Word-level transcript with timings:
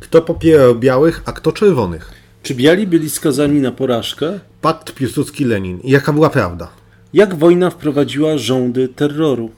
Kto 0.00 0.22
popierał 0.22 0.74
białych, 0.74 1.22
a 1.26 1.32
kto 1.32 1.52
czerwonych? 1.52 2.12
Czy 2.42 2.54
biali 2.54 2.86
byli 2.86 3.10
skazani 3.10 3.60
na 3.60 3.72
porażkę? 3.72 4.40
Pakt 4.60 4.94
Piłsudski-Lenin. 4.94 5.78
Jaka 5.84 6.12
była 6.12 6.30
prawda? 6.30 6.68
Jak 7.12 7.34
wojna 7.34 7.70
wprowadziła 7.70 8.38
rządy 8.38 8.88
terroru? 8.88 9.50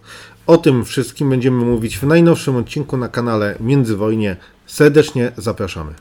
O 0.46 0.56
tym 0.56 0.84
wszystkim 0.84 1.30
będziemy 1.30 1.64
mówić 1.64 1.98
w 1.98 2.02
najnowszym 2.02 2.56
odcinku 2.56 2.96
na 2.96 3.08
kanale 3.08 3.56
Międzywojnie. 3.60 4.36
Serdecznie 4.66 5.32
zapraszamy. 5.36 5.94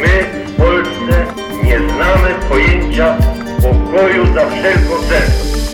My 0.00 0.44
w 0.46 0.56
Polsce 0.56 1.26
nie 1.64 1.78
znamy 1.78 2.34
pojęcia 2.48 3.16
pokoju 3.62 4.34
za 4.34 4.50
wszelką 4.50 5.02
cenę. 5.08 5.26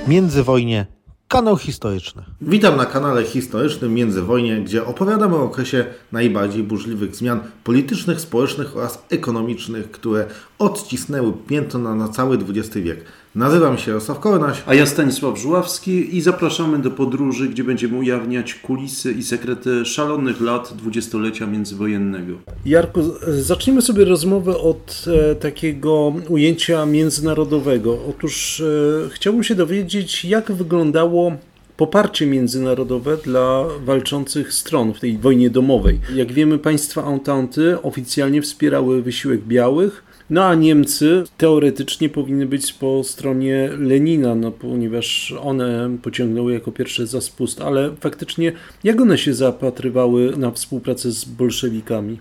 Międzywojnie 0.08 0.97
Kanał 1.28 1.56
historyczny. 1.56 2.22
Witam 2.40 2.76
na 2.76 2.86
kanale 2.86 3.24
historycznym 3.24 3.94
Międzywojnie, 3.94 4.60
gdzie 4.60 4.86
opowiadamy 4.86 5.36
o 5.36 5.42
okresie 5.42 5.84
najbardziej 6.12 6.62
burzliwych 6.62 7.16
zmian 7.16 7.40
politycznych, 7.64 8.20
społecznych 8.20 8.76
oraz 8.76 9.02
ekonomicznych, 9.10 9.90
które 9.90 10.26
odcisnęły 10.58 11.32
piętno 11.48 11.94
na, 11.94 12.08
cały 12.08 12.38
XX 12.38 12.76
wiek. 12.76 13.04
Nazywam 13.38 13.78
się 13.78 13.90
Jarosław 13.90 14.20
Kornaś. 14.20 14.62
A 14.66 14.74
ja 14.74 14.86
Stanisław 14.86 15.38
Żuławski 15.38 16.16
i 16.16 16.20
zapraszamy 16.20 16.78
do 16.78 16.90
podróży, 16.90 17.48
gdzie 17.48 17.64
będziemy 17.64 17.98
ujawniać 17.98 18.54
kulisy 18.54 19.12
i 19.12 19.22
sekrety 19.22 19.84
szalonych 19.84 20.40
lat 20.40 20.72
dwudziestolecia 20.76 21.46
międzywojennego. 21.46 22.32
Jarku, 22.66 23.00
zacznijmy 23.28 23.82
sobie 23.82 24.04
rozmowę 24.04 24.58
od 24.58 25.04
e, 25.06 25.34
takiego 25.34 26.14
ujęcia 26.28 26.86
międzynarodowego. 26.86 27.98
Otóż 28.10 28.60
e, 28.60 29.08
chciałbym 29.10 29.44
się 29.44 29.54
dowiedzieć, 29.54 30.24
jak 30.24 30.52
wyglądało 30.52 31.32
poparcie 31.76 32.26
międzynarodowe 32.26 33.16
dla 33.16 33.64
walczących 33.84 34.52
stron 34.52 34.94
w 34.94 35.00
tej 35.00 35.18
wojnie 35.18 35.50
domowej. 35.50 36.00
Jak 36.14 36.32
wiemy, 36.32 36.58
państwa 36.58 37.02
Entente 37.02 37.82
oficjalnie 37.82 38.42
wspierały 38.42 39.02
wysiłek 39.02 39.40
białych, 39.40 40.07
no 40.30 40.44
a 40.44 40.54
Niemcy 40.54 41.24
teoretycznie 41.38 42.08
powinny 42.08 42.46
być 42.46 42.72
po 42.72 43.04
stronie 43.04 43.70
Lenina, 43.78 44.34
no 44.34 44.50
ponieważ 44.50 45.34
one 45.40 45.96
pociągnęły 46.02 46.52
jako 46.52 46.72
pierwsze 46.72 47.06
za 47.06 47.20
spust, 47.20 47.60
ale 47.60 47.96
faktycznie 48.00 48.52
jak 48.84 49.00
one 49.00 49.18
się 49.18 49.34
zapatrywały 49.34 50.36
na 50.36 50.50
współpracę 50.50 51.10
z 51.10 51.24
bolszewikami? 51.24 52.18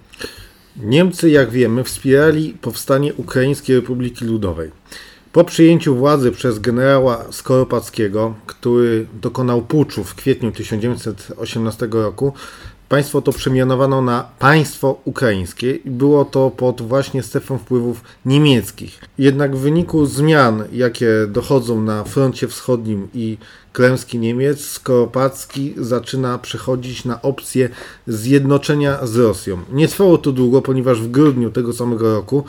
Niemcy, 0.83 1.29
jak 1.29 1.51
wiemy, 1.51 1.83
wspierali 1.83 2.57
powstanie 2.61 3.13
Ukraińskiej 3.13 3.75
Republiki 3.75 4.25
Ludowej. 4.25 4.71
Po 5.31 5.43
przyjęciu 5.43 5.95
władzy 5.95 6.31
przez 6.31 6.59
generała 6.59 7.25
Skoropackiego, 7.31 8.35
który 8.45 9.07
dokonał 9.21 9.61
puczu 9.61 10.03
w 10.03 10.15
kwietniu 10.15 10.51
1918 10.51 11.87
roku, 11.91 12.33
Państwo 12.89 13.21
to 13.21 13.31
przemianowano 13.31 14.01
na 14.01 14.29
państwo 14.39 15.01
ukraińskie 15.05 15.75
i 15.75 15.89
było 15.89 16.25
to 16.25 16.51
pod 16.51 16.81
właśnie 16.81 17.23
strefą 17.23 17.57
wpływów 17.57 18.01
niemieckich. 18.25 18.99
Jednak 19.17 19.55
w 19.55 19.59
wyniku 19.59 20.05
zmian, 20.05 20.63
jakie 20.71 21.09
dochodzą 21.27 21.81
na 21.81 22.03
froncie 22.03 22.47
wschodnim 22.47 23.07
i 23.13 23.37
klęski 23.73 24.19
Niemiec, 24.19 24.65
Skoropacki 24.65 25.73
zaczyna 25.77 26.37
przechodzić 26.37 27.05
na 27.05 27.21
opcję 27.21 27.69
zjednoczenia 28.07 29.05
z 29.05 29.15
Rosją. 29.15 29.57
Nie 29.71 29.87
trwało 29.87 30.17
to 30.17 30.31
długo, 30.31 30.61
ponieważ 30.61 31.01
w 31.01 31.11
grudniu 31.11 31.51
tego 31.51 31.73
samego 31.73 32.13
roku 32.13 32.43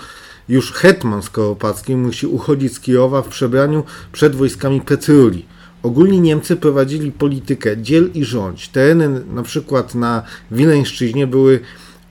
już 0.48 0.72
hetman 0.72 1.22
Skoropacki 1.22 1.96
musi 1.96 2.26
uchodzić 2.26 2.74
z 2.74 2.80
Kijowa 2.80 3.22
w 3.22 3.28
przebraniu 3.28 3.84
przed 4.12 4.36
wojskami 4.36 4.80
Petruli. 4.80 5.44
Ogólnie 5.82 6.20
Niemcy 6.20 6.56
prowadzili 6.56 7.12
politykę 7.12 7.82
dziel 7.82 8.10
i 8.14 8.24
rządź. 8.24 8.68
Tereny 8.68 9.24
na 9.34 9.42
przykład 9.42 9.94
na 9.94 10.22
Wileńszczyźnie 10.50 11.26
były 11.26 11.60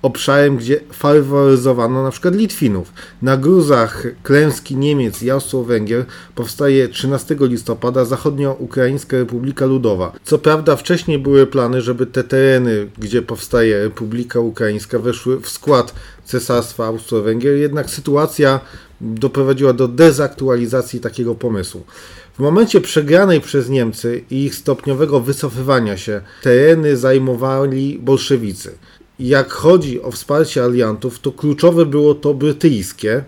obszarem, 0.01 0.57
gdzie 0.57 0.79
faworyzowano 0.93 2.03
na 2.03 2.11
przykład 2.11 2.35
Litwinów. 2.35 2.93
Na 3.21 3.37
gruzach 3.37 4.08
klęski 4.23 4.75
Niemiec 4.75 5.23
i 5.23 5.31
Austro-Węgier 5.31 6.05
powstaje 6.36 6.87
13 6.87 7.36
listopada 7.39 8.05
Zachodnio-Ukraińska 8.05 9.17
Republika 9.17 9.65
Ludowa. 9.65 10.11
Co 10.23 10.37
prawda 10.37 10.75
wcześniej 10.75 11.19
były 11.19 11.47
plany, 11.47 11.81
żeby 11.81 12.05
te 12.05 12.23
tereny, 12.23 12.87
gdzie 12.97 13.21
powstaje 13.21 13.83
Republika 13.83 14.39
Ukraińska, 14.39 14.99
weszły 14.99 15.39
w 15.39 15.49
skład 15.49 15.93
Cesarstwa 16.25 16.86
Austro-Węgier, 16.86 17.55
jednak 17.55 17.89
sytuacja 17.89 18.59
doprowadziła 19.02 19.73
do 19.73 19.87
dezaktualizacji 19.87 20.99
takiego 20.99 21.36
pomysłu. 21.36 21.83
W 22.37 22.39
momencie 22.39 22.81
przegranej 22.81 23.42
przez 23.42 23.70
Niemcy 23.70 24.23
i 24.31 24.43
ich 24.45 24.55
stopniowego 24.55 25.20
wycofywania 25.20 25.98
się 25.98 26.21
tereny 26.42 26.98
zajmowali 26.98 27.99
bolszewicy. 27.99 28.77
Jak 29.20 29.52
chodzi 29.52 30.02
o 30.02 30.11
wsparcie 30.11 30.64
aliantów, 30.64 31.20
to 31.20 31.31
kluczowe 31.31 31.86
było 31.86 32.15
to 32.15 32.33
brytyjskie, 32.33 33.23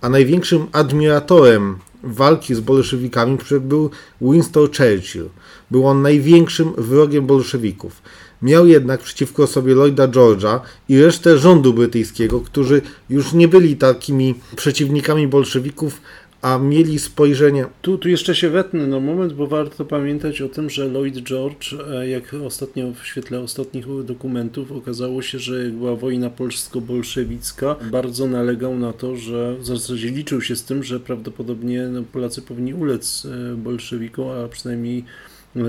a 0.00 0.08
największym 0.08 0.66
admiratorem 0.72 1.78
walki 2.02 2.54
z 2.54 2.60
bolszewikami 2.60 3.38
był 3.60 3.90
Winston 4.20 4.66
Churchill. 4.66 5.28
Był 5.70 5.86
on 5.86 6.02
największym 6.02 6.72
wrogiem 6.78 7.26
bolszewików. 7.26 8.02
Miał 8.42 8.66
jednak 8.66 9.00
przeciwko 9.00 9.46
sobie 9.46 9.74
Lloyda 9.74 10.08
George'a 10.08 10.60
i 10.88 11.02
resztę 11.02 11.38
rządu 11.38 11.74
brytyjskiego, 11.74 12.40
którzy 12.40 12.82
już 13.10 13.32
nie 13.32 13.48
byli 13.48 13.76
takimi 13.76 14.34
przeciwnikami 14.56 15.28
bolszewików, 15.28 16.00
a 16.42 16.58
mieli 16.58 16.98
spojrzenie. 16.98 17.66
Tu, 17.82 17.98
tu 17.98 18.08
jeszcze 18.08 18.34
się 18.34 18.50
wetnę 18.50 18.86
na 18.86 19.00
moment, 19.00 19.32
bo 19.32 19.46
warto 19.46 19.84
pamiętać 19.84 20.40
o 20.40 20.48
tym, 20.48 20.70
że 20.70 20.88
Lloyd 20.88 21.16
George, 21.22 21.74
e, 21.90 22.08
jak 22.08 22.34
ostatnio 22.34 22.92
w 22.92 23.06
świetle 23.06 23.40
ostatnich 23.40 24.04
dokumentów, 24.04 24.72
okazało 24.72 25.22
się, 25.22 25.38
że 25.38 25.70
była 25.70 25.96
wojna 25.96 26.30
polsko-bolszewicka, 26.30 27.76
bardzo 27.90 28.26
nalegał 28.26 28.78
na 28.78 28.92
to, 28.92 29.16
że 29.16 29.56
w 29.58 29.66
zasadzie 29.66 30.10
liczył 30.10 30.42
się 30.42 30.56
z 30.56 30.64
tym, 30.64 30.82
że 30.82 31.00
prawdopodobnie 31.00 31.82
no, 31.82 32.02
Polacy 32.12 32.42
powinni 32.42 32.74
ulec 32.74 33.26
e, 33.26 33.56
bolszewikom, 33.56 34.28
a 34.28 34.48
przynajmniej 34.48 35.04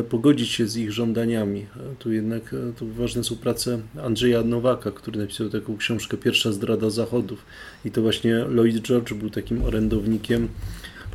pogodzić 0.09 0.49
się 0.49 0.67
z 0.67 0.77
ich 0.77 0.91
żądaniami. 0.91 1.65
Tu 1.99 2.11
jednak 2.11 2.53
e, 2.53 2.73
tu 2.73 2.87
ważne 2.87 3.23
są 3.23 3.35
prace 3.35 3.79
Andrzeja 4.03 4.43
Nowaka, 4.43 4.91
który 4.91 5.19
napisał 5.19 5.49
taką 5.49 5.77
książkę 5.77 6.17
Pierwsza 6.17 6.51
zdrada 6.51 6.89
Zachodów 6.89 7.45
i 7.85 7.91
to 7.91 8.01
właśnie 8.01 8.35
Lloyd 8.35 8.81
George 8.81 9.13
był 9.13 9.29
takim 9.29 9.63
orędownikiem 9.63 10.47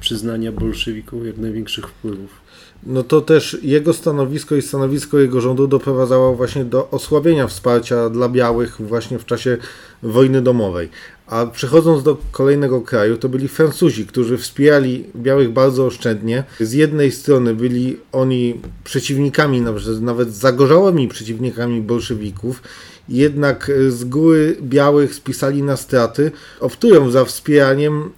przyznania 0.00 0.52
bolszewików 0.52 1.26
jak 1.26 1.36
największych 1.38 1.88
wpływów. 1.88 2.43
No 2.86 3.02
to 3.02 3.20
też 3.20 3.58
jego 3.62 3.92
stanowisko 3.92 4.56
i 4.56 4.62
stanowisko 4.62 5.18
jego 5.18 5.40
rządu 5.40 5.66
doprowadzało 5.66 6.34
właśnie 6.34 6.64
do 6.64 6.90
osłabienia 6.90 7.46
wsparcia 7.46 8.10
dla 8.10 8.28
białych 8.28 8.76
właśnie 8.80 9.18
w 9.18 9.24
czasie 9.24 9.58
wojny 10.02 10.42
domowej. 10.42 10.88
A 11.26 11.46
przechodząc 11.46 12.02
do 12.02 12.16
kolejnego 12.32 12.80
kraju, 12.80 13.16
to 13.16 13.28
byli 13.28 13.48
Francuzi, 13.48 14.06
którzy 14.06 14.38
wspierali 14.38 15.04
białych 15.16 15.52
bardzo 15.52 15.86
oszczędnie. 15.86 16.44
Z 16.60 16.72
jednej 16.72 17.12
strony 17.12 17.54
byli 17.54 17.96
oni 18.12 18.60
przeciwnikami, 18.84 19.62
nawet 20.00 20.34
zagorzałymi 20.34 21.08
przeciwnikami 21.08 21.82
bolszewików, 21.82 22.62
jednak 23.08 23.70
z 23.88 24.04
góry 24.04 24.56
białych 24.62 25.14
spisali 25.14 25.62
na 25.62 25.76
straty, 25.76 26.30
optują 26.60 27.10
za 27.10 27.24
wspieraniem 27.24 28.10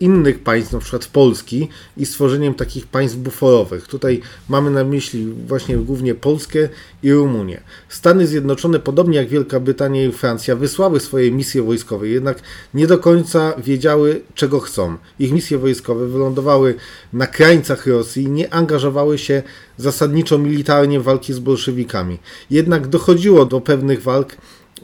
innych 0.00 0.38
państw, 0.38 0.72
na 0.72 0.78
przykład 0.78 1.06
Polski 1.06 1.68
i 1.96 2.06
stworzeniem 2.06 2.54
takich 2.54 2.86
państw 2.86 3.16
buforowych. 3.16 3.88
Tutaj 3.88 4.20
mamy 4.48 4.70
na 4.70 4.84
myśli 4.84 5.34
właśnie 5.46 5.76
głównie 5.76 6.14
Polskę 6.14 6.68
i 7.02 7.12
Rumunię. 7.12 7.60
Stany 7.88 8.26
Zjednoczone, 8.26 8.80
podobnie 8.80 9.16
jak 9.16 9.28
Wielka 9.28 9.60
Brytania 9.60 10.04
i 10.04 10.12
Francja, 10.12 10.56
wysłały 10.56 11.00
swoje 11.00 11.30
misje 11.30 11.62
wojskowe, 11.62 12.08
jednak 12.08 12.38
nie 12.74 12.86
do 12.86 12.98
końca 12.98 13.54
wiedziały, 13.58 14.20
czego 14.34 14.60
chcą. 14.60 14.96
Ich 15.18 15.32
misje 15.32 15.58
wojskowe 15.58 16.06
wylądowały 16.06 16.74
na 17.12 17.26
krańcach 17.26 17.86
Rosji 17.86 18.28
nie 18.28 18.54
angażowały 18.54 19.18
się 19.18 19.42
zasadniczo 19.76 20.38
militarnie 20.38 21.00
w 21.00 21.02
walki 21.02 21.32
z 21.32 21.38
bolszewikami. 21.38 22.18
Jednak 22.50 22.88
dochodziło 22.88 23.46
do 23.46 23.60
pewnych 23.60 24.02
walk, 24.02 24.36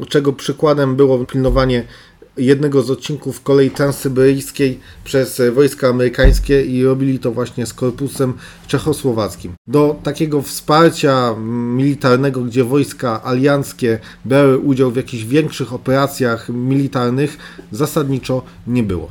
czego 0.08 0.32
przykładem 0.32 0.96
było 0.96 1.24
pilnowanie 1.24 1.84
jednego 2.38 2.82
z 2.82 2.90
odcinków 2.90 3.42
kolei 3.42 3.70
transsyberyjskiej 3.70 4.80
przez 5.04 5.42
wojska 5.54 5.88
amerykańskie 5.88 6.64
i 6.64 6.84
robili 6.84 7.18
to 7.18 7.32
właśnie 7.32 7.66
z 7.66 7.74
korpusem 7.74 8.32
czechosłowackim. 8.66 9.52
Do 9.66 10.00
takiego 10.02 10.42
wsparcia 10.42 11.34
militarnego, 11.76 12.40
gdzie 12.40 12.64
wojska 12.64 13.24
alianckie 13.24 13.98
brały 14.24 14.58
udział 14.58 14.90
w 14.90 14.96
jakichś 14.96 15.24
większych 15.24 15.72
operacjach 15.72 16.48
militarnych, 16.48 17.38
zasadniczo 17.72 18.42
nie 18.66 18.82
było. 18.82 19.08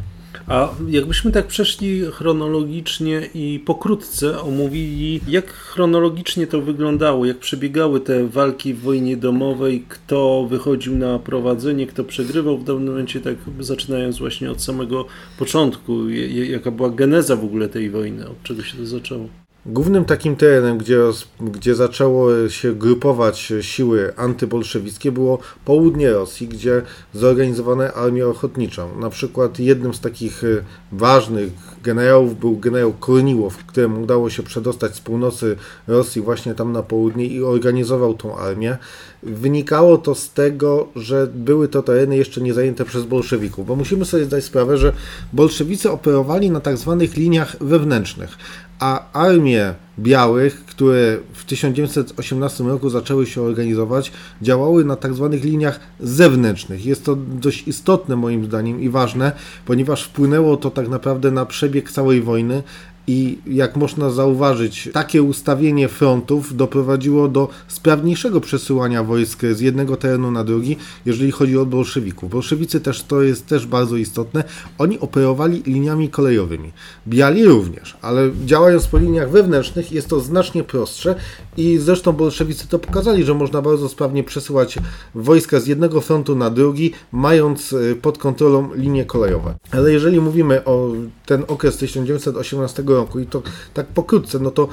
A 0.47 0.69
jakbyśmy 0.87 1.31
tak 1.31 1.47
przeszli 1.47 2.01
chronologicznie 2.11 3.29
i 3.33 3.59
pokrótce 3.65 4.41
omówili, 4.41 5.21
jak 5.27 5.53
chronologicznie 5.53 6.47
to 6.47 6.61
wyglądało, 6.61 7.25
jak 7.25 7.37
przebiegały 7.37 7.99
te 7.99 8.27
walki 8.27 8.73
w 8.73 8.81
wojnie 8.81 9.17
domowej, 9.17 9.85
kto 9.89 10.47
wychodził 10.49 10.97
na 10.97 11.19
prowadzenie, 11.19 11.87
kto 11.87 12.03
przegrywał 12.03 12.57
w 12.57 12.63
danym 12.63 12.85
momencie, 12.85 13.21
tak 13.21 13.35
zaczynając 13.59 14.19
właśnie 14.19 14.51
od 14.51 14.61
samego 14.61 15.05
początku, 15.39 16.09
jaka 16.29 16.71
była 16.71 16.89
geneza 16.89 17.35
w 17.35 17.45
ogóle 17.45 17.69
tej 17.69 17.89
wojny, 17.89 18.29
od 18.29 18.43
czego 18.43 18.63
się 18.63 18.77
to 18.77 18.85
zaczęło? 18.85 19.46
Głównym 19.69 20.05
takim 20.05 20.35
terenem, 20.35 20.77
gdzie, 20.77 20.99
gdzie 21.41 21.75
zaczęło 21.75 22.49
się 22.49 22.73
grupować 22.73 23.53
siły 23.61 24.13
antybolszewickie 24.17 25.11
było 25.11 25.39
południe 25.65 26.11
Rosji, 26.11 26.47
gdzie 26.47 26.81
zorganizowano 27.13 27.83
armię 27.83 28.27
ochotniczą. 28.27 28.99
Na 28.99 29.09
przykład 29.09 29.59
jednym 29.59 29.93
z 29.93 29.99
takich 29.99 30.43
y, 30.43 30.63
ważnych 30.91 31.51
generałów 31.83 32.39
był 32.39 32.57
generał 32.57 32.93
Korniłow, 32.93 33.57
któremu 33.57 34.01
udało 34.01 34.29
się 34.29 34.43
przedostać 34.43 34.95
z 34.95 34.99
północy 34.99 35.55
Rosji 35.87 36.21
właśnie 36.21 36.55
tam 36.55 36.71
na 36.71 36.83
południe 36.83 37.25
i 37.25 37.43
organizował 37.43 38.13
tą 38.13 38.37
armię. 38.37 38.77
Wynikało 39.23 39.97
to 39.97 40.15
z 40.15 40.29
tego, 40.29 40.87
że 40.95 41.27
były 41.35 41.67
to 41.67 41.83
tereny 41.83 42.17
jeszcze 42.17 42.41
nie 42.41 42.53
zajęte 42.53 42.85
przez 42.85 43.05
bolszewików, 43.05 43.67
bo 43.67 43.75
musimy 43.75 44.05
sobie 44.05 44.25
zdać 44.25 44.43
sprawę, 44.43 44.77
że 44.77 44.93
bolszewicy 45.33 45.91
operowali 45.91 46.51
na 46.51 46.59
tak 46.59 46.77
zwanych 46.77 47.17
liniach 47.17 47.55
wewnętrznych, 47.61 48.37
a 48.79 49.11
armie 49.13 49.73
białych, 49.99 50.65
które 50.65 51.17
w 51.33 51.45
1918 51.45 52.63
roku 52.63 52.89
zaczęły 52.89 53.25
się 53.25 53.41
organizować, 53.41 54.11
działały 54.41 54.85
na 54.85 54.95
tak 54.95 55.13
zwanych 55.13 55.43
liniach 55.43 55.79
zewnętrznych. 55.99 56.85
Jest 56.85 57.05
to 57.05 57.15
dość 57.15 57.67
istotne 57.67 58.15
moim 58.15 58.45
zdaniem 58.45 58.81
i 58.81 58.89
ważne, 58.89 59.31
ponieważ 59.65 60.03
wpłynęło 60.03 60.57
to 60.57 60.71
tak 60.71 60.89
naprawdę 60.89 61.31
na 61.31 61.45
przebieg 61.45 61.91
całej 61.91 62.21
wojny, 62.21 62.63
i 63.07 63.37
jak 63.47 63.75
można 63.75 64.09
zauważyć, 64.09 64.89
takie 64.93 65.23
ustawienie 65.23 65.87
frontów 65.87 66.55
doprowadziło 66.55 67.27
do 67.27 67.49
sprawniejszego 67.67 68.41
przesyłania 68.41 69.03
wojsk 69.03 69.41
z 69.51 69.59
jednego 69.59 69.97
terenu 69.97 70.31
na 70.31 70.43
drugi, 70.43 70.77
jeżeli 71.05 71.31
chodzi 71.31 71.57
o 71.57 71.65
bolszewików. 71.65 72.29
Bolszewicy 72.29 72.81
też 72.81 73.03
to 73.03 73.21
jest 73.21 73.47
też 73.47 73.67
bardzo 73.67 73.97
istotne. 73.97 74.43
Oni 74.77 74.99
operowali 74.99 75.63
liniami 75.65 76.09
kolejowymi. 76.09 76.71
Biali 77.07 77.45
również, 77.45 77.97
ale 78.01 78.29
działając 78.45 78.87
po 78.87 78.97
liniach 78.97 79.31
wewnętrznych 79.31 79.91
jest 79.91 80.07
to 80.07 80.19
znacznie 80.19 80.63
prostsze 80.63 81.15
i 81.57 81.77
zresztą 81.77 82.13
bolszewicy 82.13 82.67
to 82.67 82.79
pokazali, 82.79 83.23
że 83.23 83.33
można 83.33 83.61
bardzo 83.61 83.89
sprawnie 83.89 84.23
przesyłać 84.23 84.77
wojska 85.15 85.59
z 85.59 85.67
jednego 85.67 86.01
frontu 86.01 86.35
na 86.35 86.49
drugi, 86.49 86.91
mając 87.11 87.73
y, 87.73 87.97
pod 88.01 88.17
kontrolą 88.17 88.73
linie 88.73 89.05
kolejowe. 89.05 89.55
Ale 89.71 89.91
jeżeli 89.91 90.21
mówimy 90.21 90.65
o 90.65 90.91
ten 91.25 91.43
okres 91.47 91.77
1918 91.77 92.83
roku 92.97 93.19
i 93.19 93.25
to 93.25 93.41
tak 93.73 93.87
pokrótce, 93.87 94.39
no 94.39 94.51
to 94.51 94.67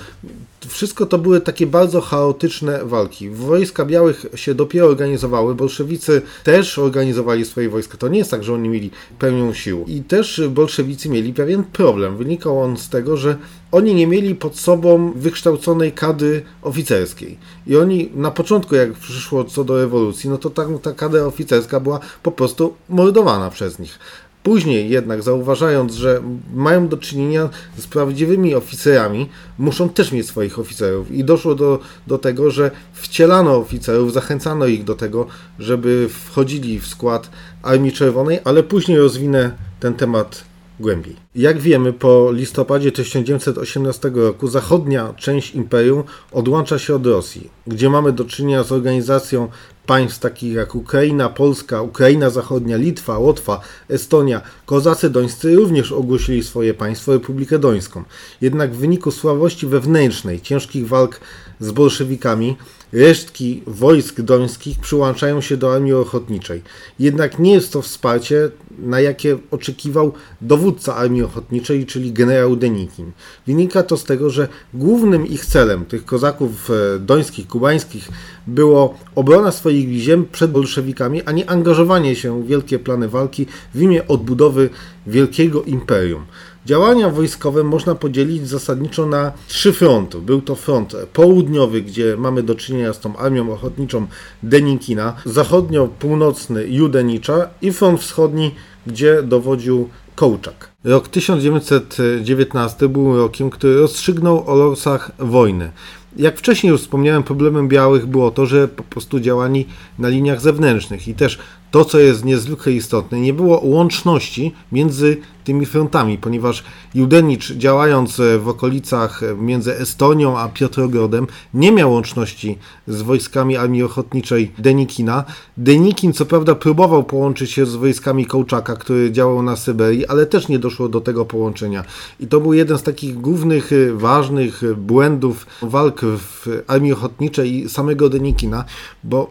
wszystko 0.69 1.07
to 1.07 1.19
były 1.19 1.41
takie 1.41 1.67
bardzo 1.67 2.01
chaotyczne 2.01 2.85
walki. 2.85 3.31
Wojska 3.31 3.85
białych 3.85 4.27
się 4.35 4.55
dopiero 4.55 4.87
organizowały, 4.87 5.55
bolszewicy 5.55 6.23
też 6.45 6.79
organizowali 6.79 7.45
swoje 7.45 7.69
wojska. 7.69 7.99
To 7.99 8.09
nie 8.09 8.19
jest 8.19 8.31
tak, 8.31 8.45
że 8.45 8.55
oni 8.55 8.69
mieli 8.69 8.91
pełnią 9.19 9.53
sił. 9.53 9.85
I 9.89 10.03
też 10.03 10.43
bolszewicy 10.51 11.09
mieli 11.09 11.35
pewien 11.35 11.65
problem. 11.65 12.17
Wynikał 12.17 12.61
on 12.61 12.77
z 12.77 12.89
tego, 12.89 13.17
że 13.17 13.37
oni 13.73 13.95
nie 13.95 14.07
mieli 14.07 14.35
pod 14.35 14.59
sobą 14.59 15.13
wykształconej 15.17 15.93
kadry 15.93 16.43
oficerskiej. 16.63 17.39
I 17.67 17.77
oni 17.77 18.11
na 18.15 18.31
początku, 18.31 18.75
jak 18.75 18.93
przyszło 18.93 19.45
co 19.45 19.65
do 19.65 19.77
rewolucji, 19.77 20.31
no 20.31 20.39
to 20.39 20.51
ta, 20.51 20.67
ta 20.83 20.93
kadra 20.93 21.25
oficerska 21.25 21.81
była 21.81 22.01
po 22.23 22.33
prostu 22.33 22.75
mordowana 22.89 23.51
przez 23.51 23.79
nich. 23.79 23.99
Później 24.45 24.91
jednak 24.91 25.23
zauważając, 25.23 25.95
że 25.95 26.23
mają 26.55 26.89
do 26.89 26.97
czynienia 26.97 27.49
z 27.79 27.87
prawdziwymi 27.87 28.55
oficerami, 28.55 29.29
muszą 29.59 29.89
też 29.89 30.13
mieć 30.13 30.27
swoich 30.27 30.59
oficerów. 30.59 31.11
I 31.11 31.25
doszło 31.25 31.55
do, 31.55 31.79
do 32.07 32.19
tego, 32.19 32.51
że 32.51 32.71
wcielano 32.93 33.57
oficerów, 33.57 34.13
zachęcano 34.13 34.67
ich 34.67 34.85
do 34.85 34.95
tego, 34.95 35.27
żeby 35.59 36.09
wchodzili 36.09 36.81
w 36.81 36.87
skład 36.87 37.31
Armii 37.63 37.93
Czerwonej, 37.93 38.39
ale 38.45 38.63
później 38.63 38.99
rozwinę 38.99 39.51
ten 39.81 39.95
temat 39.95 40.45
głębiej. 40.81 41.17
Jak 41.35 41.59
wiemy, 41.59 41.93
po 41.93 42.33
listopadzie 42.33 42.93
1918 42.93 44.11
roku 44.15 44.49
zachodnia 44.49 45.15
część 45.17 45.55
imperium 45.55 46.03
odłącza 46.33 46.79
się 46.79 46.95
od 46.95 47.07
Rosji, 47.07 47.51
gdzie 47.67 47.91
mamy 47.91 48.13
do 48.13 48.25
czynienia 48.25 48.63
z 48.63 48.73
organizacją 48.73 49.49
państw 49.87 50.19
takich 50.19 50.53
jak 50.53 50.75
Ukraina, 50.75 51.29
Polska, 51.29 51.83
Ukraina 51.83 52.31
Zachodnia, 52.31 52.77
Litwa, 52.77 53.19
Łotwa, 53.19 53.61
Estonia. 53.89 54.41
Kozacy 54.67 55.11
dońscy 55.11 55.57
również 55.57 55.93
ogłosili 55.93 56.43
swoje 56.43 56.75
państwo, 56.75 57.13
Republikę 57.13 57.59
Dońską. 57.59 58.03
Jednak 58.41 58.73
w 58.73 58.77
wyniku 58.77 59.11
słabości 59.11 59.67
wewnętrznej, 59.67 60.41
ciężkich 60.41 60.89
walk 60.89 61.21
z 61.61 61.71
bolszewikami, 61.71 62.57
Resztki 62.95 63.63
wojsk 63.67 64.21
dońskich 64.21 64.79
przyłączają 64.79 65.41
się 65.41 65.57
do 65.57 65.75
armii 65.75 65.93
ochotniczej. 65.93 66.63
Jednak 66.99 67.39
nie 67.39 67.53
jest 67.53 67.73
to 67.73 67.83
wsparcie, 67.83 68.51
na 68.79 69.01
jakie 69.01 69.39
oczekiwał 69.51 70.13
dowódca 70.41 70.97
armii 70.97 71.23
ochotniczej, 71.23 71.87
czyli 71.87 72.13
generał 72.13 72.57
Denikin. 72.57 73.13
Wynika 73.47 73.83
to 73.83 73.97
z 73.97 74.05
tego, 74.05 74.31
że 74.31 74.49
głównym 74.75 75.27
ich 75.27 75.47
celem, 75.47 75.85
tych 75.85 76.05
kozaków 76.05 76.71
e, 76.71 76.99
dońskich, 76.99 77.49
kubańskich, 77.49 78.09
było 78.47 78.99
obrona 79.15 79.53
swoich 79.53 80.01
ziem 80.01 80.27
przed 80.33 80.51
bolszewikami, 80.51 81.23
a 81.23 81.33
nie 81.33 81.51
angażowanie 81.51 82.17
się 82.17 82.43
w 82.43 82.47
wielkie 82.47 82.79
plany 82.79 83.09
walki 83.09 83.47
w 83.75 83.83
imię 83.83 84.09
odbudowy 84.09 84.71
wielkiego 85.07 85.63
imperium. 85.63 86.25
Działania 86.67 87.11
wojskowe 87.11 87.65
można 87.65 87.95
podzielić 87.95 88.49
zasadniczo 88.49 89.07
na 89.07 89.33
trzy 89.49 89.73
fronty. 89.73 90.19
Był 90.19 90.43
to 90.43 90.55
front 90.55 90.97
południowy, 91.13 91.83
gdzie 91.83 92.17
mamy 92.17 92.43
do 92.43 92.55
czynienia 92.55 92.93
z 92.93 93.01
tą 93.01 93.17
armią 93.17 93.53
ochotniczą 93.53 94.07
Denikina, 94.43 95.17
zachodnio-północny 95.27 96.67
Judenicza 96.69 97.49
i 97.63 97.73
front 97.73 98.01
wschodni, 98.01 98.55
gdzie 98.87 99.23
dowodził 99.23 99.89
Kołczak. 100.15 100.69
Rok 100.85 101.09
1919 101.09 102.89
był 102.89 103.17
rokiem, 103.17 103.51
który 103.51 103.77
rozstrzygnął 103.77 104.45
o 104.47 104.55
losach 104.55 105.11
wojny. 105.19 105.71
Jak 106.17 106.39
wcześniej 106.39 106.71
już 106.71 106.81
wspomniałem, 106.81 107.23
problemem 107.23 107.69
białych 107.69 108.07
było 108.07 108.31
to, 108.31 108.47
że 108.47 108.69
po 108.69 108.83
prostu 108.83 109.21
działali 109.21 109.67
na 109.99 110.09
liniach 110.09 110.41
zewnętrznych 110.41 111.09
i 111.09 111.15
też 111.15 111.39
to, 111.75 111.85
co 111.85 111.99
jest 111.99 112.25
niezwykle 112.25 112.73
istotne, 112.73 113.21
nie 113.21 113.33
było 113.33 113.61
łączności 113.65 114.53
między 114.73 115.17
tymi 115.45 115.67
frontami, 115.67 116.19
ponieważ 116.19 116.65
Judenicz 116.95 117.53
działając 117.53 118.21
w 118.39 118.49
okolicach 118.49 119.21
między 119.39 119.79
Estonią 119.79 120.39
a 120.39 120.49
Piotrogrodem 120.49 121.27
nie 121.55 121.73
miał 121.73 121.93
łączności 121.93 122.59
z 122.89 123.03
wojskami 123.03 123.57
Armii 123.57 123.83
Ochotniczej 123.83 124.53
Denikina. 124.59 125.25
Denikin 125.57 126.13
co 126.13 126.27
prawda 126.27 126.55
próbował 126.55 127.05
połączyć 127.05 127.51
się 127.51 127.67
z 127.67 127.75
wojskami 127.75 128.27
Kołczaka, 128.27 128.77
który 128.77 129.13
działał 129.13 129.43
na 129.43 129.57
Syberii, 129.57 130.07
ale 130.07 130.27
też 130.27 130.49
nie 130.49 130.59
doszło 130.59 130.89
do 130.89 131.01
tego 131.01 131.25
połączenia. 131.25 131.85
I 132.21 132.27
to 132.27 132.41
był 132.41 132.53
jeden 132.53 132.79
z 132.79 132.83
takich 132.83 133.21
głównych, 133.21 133.71
ważnych 133.95 134.63
błędów 134.77 135.47
walk 135.63 136.01
w 136.05 136.63
Armii 136.67 136.93
Ochotniczej 136.93 137.55
i 137.55 137.69
samego 137.69 138.09
Denikina, 138.09 138.65
bo 139.05 139.31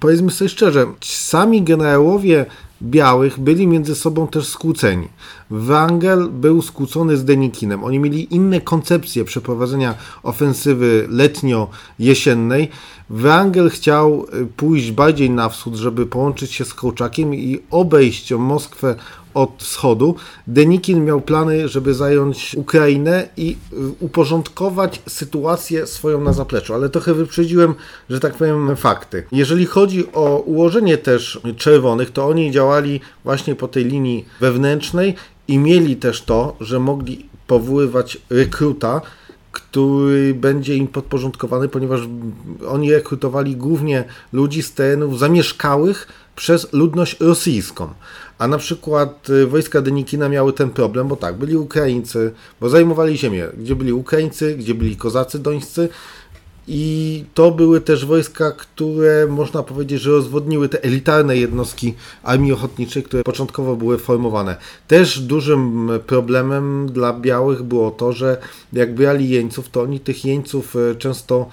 powiedzmy 0.00 0.30
sobie 0.30 0.48
szczerze, 0.48 0.86
sami 1.00 1.62
generałowie 1.76 2.46
białych 2.82 3.40
byli 3.40 3.66
między 3.66 3.94
sobą 3.94 4.26
też 4.26 4.48
skłóceni. 4.48 5.08
Wrangel 5.50 6.28
był 6.30 6.62
skłócony 6.62 7.16
z 7.16 7.24
Denikinem. 7.24 7.84
Oni 7.84 7.98
mieli 7.98 8.34
inne 8.34 8.60
koncepcje 8.60 9.24
przeprowadzenia 9.24 9.94
ofensywy 10.22 11.06
letnio-jesiennej. 11.10 12.68
Wrangel 13.10 13.70
chciał 13.70 14.26
y, 14.42 14.46
pójść 14.46 14.90
bardziej 14.92 15.30
na 15.30 15.48
wschód, 15.48 15.74
żeby 15.74 16.06
połączyć 16.06 16.52
się 16.52 16.64
z 16.64 16.74
Kołczakiem 16.74 17.34
i 17.34 17.60
obejść 17.70 18.32
Moskwę 18.32 18.94
od 19.34 19.62
wschodu. 19.62 20.14
Denikin 20.46 21.04
miał 21.04 21.20
plany, 21.20 21.68
żeby 21.68 21.94
zająć 21.94 22.54
Ukrainę 22.54 23.28
i 23.36 23.56
y, 23.72 23.76
uporządkować 24.00 25.02
sytuację 25.08 25.86
swoją 25.86 26.20
na 26.20 26.32
zapleczu, 26.32 26.74
ale 26.74 26.88
trochę 26.88 27.14
wyprzedziłem, 27.14 27.74
że 28.10 28.20
tak 28.20 28.34
powiem, 28.34 28.76
fakty. 28.76 29.24
Jeżeli 29.32 29.66
chodzi 29.66 30.12
o 30.12 30.38
ułożenie 30.38 30.98
też 30.98 31.40
czerwonych, 31.56 32.10
to 32.10 32.26
oni 32.26 32.50
działali 32.50 33.00
właśnie 33.24 33.54
po 33.54 33.68
tej 33.68 33.84
linii 33.84 34.24
wewnętrznej 34.40 35.14
i 35.48 35.58
mieli 35.58 35.96
też 35.96 36.22
to, 36.22 36.56
że 36.60 36.80
mogli 36.80 37.28
powoływać 37.46 38.18
rekruta, 38.30 39.00
który 39.52 40.34
będzie 40.34 40.76
im 40.76 40.86
podporządkowany, 40.86 41.68
ponieważ 41.68 42.00
oni 42.68 42.92
rekrutowali 42.92 43.56
głównie 43.56 44.04
ludzi 44.32 44.62
z 44.62 44.72
terenów 44.72 45.18
zamieszkałych 45.18 46.08
przez 46.36 46.72
ludność 46.72 47.20
rosyjską. 47.20 47.88
A 48.38 48.48
na 48.48 48.58
przykład 48.58 49.30
y, 49.30 49.46
wojska 49.46 49.82
Denikina 49.82 50.28
miały 50.28 50.52
ten 50.52 50.70
problem, 50.70 51.08
bo 51.08 51.16
tak, 51.16 51.36
byli 51.36 51.56
Ukraińcy, 51.56 52.32
bo 52.60 52.68
zajmowali 52.68 53.18
ziemię, 53.18 53.46
gdzie 53.58 53.76
byli 53.76 53.92
Ukraińcy, 53.92 54.56
gdzie 54.56 54.74
byli 54.74 54.96
kozacy 54.96 55.38
dońscy, 55.38 55.88
i 56.68 57.24
to 57.34 57.50
były 57.50 57.80
też 57.80 58.06
wojska, 58.06 58.52
które 58.52 59.26
można 59.26 59.62
powiedzieć, 59.62 60.00
że 60.00 60.10
rozwodniły 60.10 60.68
te 60.68 60.84
elitarne 60.84 61.36
jednostki 61.36 61.94
armii 62.22 62.52
ochotniczej, 62.52 63.02
które 63.02 63.24
początkowo 63.24 63.76
były 63.76 63.98
formowane. 63.98 64.56
Też 64.88 65.20
dużym 65.20 65.90
problemem 66.06 66.88
dla 66.92 67.12
białych 67.12 67.62
było 67.62 67.90
to, 67.90 68.12
że 68.12 68.36
jak 68.72 68.94
brali 68.94 69.28
jeńców, 69.28 69.68
to 69.68 69.82
oni 69.82 70.00
tych 70.00 70.24
jeńców 70.24 70.76
e, 70.76 70.94
często 70.94 71.48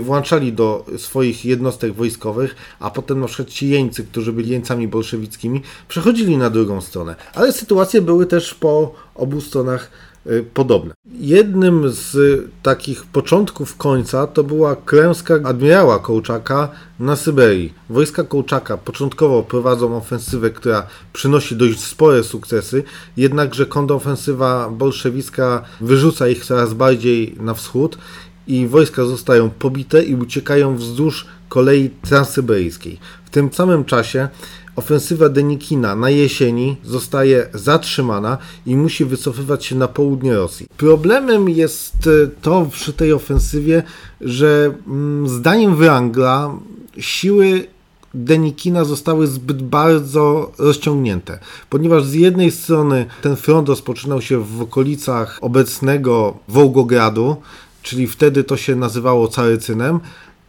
włączali 0.00 0.52
do 0.52 0.84
swoich 0.96 1.44
jednostek 1.44 1.92
wojskowych, 1.92 2.56
a 2.80 2.90
potem 2.90 3.20
na 3.20 3.26
przykład 3.26 3.48
ci 3.48 3.68
jeńcy, 3.68 4.04
którzy 4.04 4.32
byli 4.32 4.50
jeńcami 4.50 4.88
bolszewickimi, 4.88 5.62
przechodzili 5.88 6.36
na 6.36 6.50
drugą 6.50 6.80
stronę. 6.80 7.16
Ale 7.34 7.52
sytuacje 7.52 8.02
były 8.02 8.26
też 8.26 8.54
po 8.54 8.94
obu 9.14 9.40
stronach 9.40 9.90
y, 10.26 10.44
podobne. 10.54 10.94
Jednym 11.20 11.90
z 11.90 12.16
takich 12.62 13.04
początków 13.04 13.76
końca 13.76 14.26
to 14.26 14.44
była 14.44 14.76
klęska 14.76 15.34
admirała 15.44 15.98
Kołczaka 15.98 16.68
na 17.00 17.16
Syberii. 17.16 17.74
Wojska 17.90 18.24
Kołczaka 18.24 18.76
początkowo 18.76 19.42
prowadzą 19.42 19.96
ofensywę, 19.96 20.50
która 20.50 20.86
przynosi 21.12 21.56
dość 21.56 21.80
spore 21.80 22.24
sukcesy, 22.24 22.82
jednakże 23.16 23.66
kontrofensywa 23.66 24.70
bolszewicka 24.70 25.64
wyrzuca 25.80 26.28
ich 26.28 26.44
coraz 26.44 26.74
bardziej 26.74 27.34
na 27.40 27.54
wschód 27.54 27.98
i 28.46 28.66
wojska 28.66 29.04
zostają 29.04 29.50
pobite 29.50 30.02
i 30.02 30.14
uciekają 30.14 30.76
wzdłuż 30.76 31.26
kolei 31.48 31.90
transsyberyjskiej. 32.02 32.98
W 33.24 33.30
tym 33.30 33.52
samym 33.52 33.84
czasie 33.84 34.28
ofensywa 34.76 35.28
Denikina 35.28 35.96
na 35.96 36.10
jesieni 36.10 36.76
zostaje 36.84 37.48
zatrzymana 37.54 38.38
i 38.66 38.76
musi 38.76 39.04
wycofywać 39.04 39.64
się 39.64 39.76
na 39.76 39.88
południe 39.88 40.34
Rosji. 40.34 40.66
Problemem 40.76 41.48
jest 41.48 41.94
e, 42.06 42.26
to 42.42 42.66
przy 42.70 42.92
tej 42.92 43.12
ofensywie, 43.12 43.82
że 44.20 44.74
mm, 44.86 45.28
zdaniem 45.28 45.76
Wrangla 45.76 46.54
siły 46.98 47.66
Denikina 48.14 48.84
zostały 48.84 49.26
zbyt 49.26 49.62
bardzo 49.62 50.52
rozciągnięte, 50.58 51.38
ponieważ 51.70 52.04
z 52.04 52.14
jednej 52.14 52.50
strony 52.50 53.06
ten 53.22 53.36
front 53.36 53.68
rozpoczynał 53.68 54.22
się 54.22 54.44
w 54.44 54.62
okolicach 54.62 55.38
obecnego 55.40 56.34
Wołgogradu, 56.48 57.36
czyli 57.82 58.06
wtedy 58.06 58.44
to 58.44 58.56
się 58.56 58.76
nazywało 58.76 59.28
Carycynem, 59.28 60.00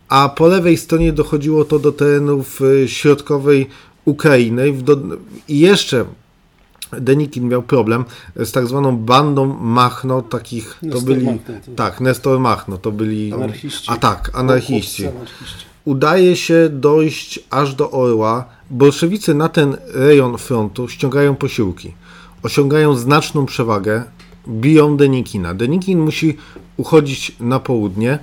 a 0.10 0.30
po 0.30 0.48
lewej 0.48 0.78
stronie 0.78 1.14
dochodziło 1.14 1.66
to 1.66 1.80
do 1.80 1.92
terenów 1.92 2.62
y, 2.62 2.88
środkowej 2.88 3.70
Ukrainy 4.06 4.74
i 5.48 5.60
jeszcze 5.60 6.06
Denikin 6.92 7.48
miał 7.48 7.64
problem 7.64 8.06
z 8.36 8.52
tak 8.52 8.68
zwaną 8.68 8.98
bandą 8.98 9.46
Machno, 9.62 10.22
takich 10.22 10.78
Nestor 10.82 11.02
to 11.02 11.06
byli 11.06 11.26
Machno, 11.26 11.40
to- 11.66 11.72
tak, 11.76 12.02
Nestor 12.02 12.40
Machno, 12.40 12.78
to 12.78 12.92
byli 12.92 13.34
Anarchiści. 13.34 13.92
A 13.92 13.98
tak, 13.98 14.32
anarchiści. 14.34 15.04
Udaje 15.86 16.36
się 16.36 16.70
dojść 16.72 17.40
aż 17.50 17.76
do 17.76 17.92
Orła. 17.92 18.46
Bolszewicy 18.70 19.34
na 19.34 19.50
ten 19.50 19.78
rejon 19.94 20.38
frontu 20.38 20.88
ściągają 20.88 21.36
posiłki. 21.36 21.94
Osiągają 22.44 22.96
znaczną 22.96 23.46
przewagę, 23.46 24.04
biją 24.48 24.98
Denikina. 24.98 25.54
Denikin 25.54 26.00
musi 26.00 26.38
uchodzić 26.78 27.36
na 27.40 27.60
południe 27.60 28.20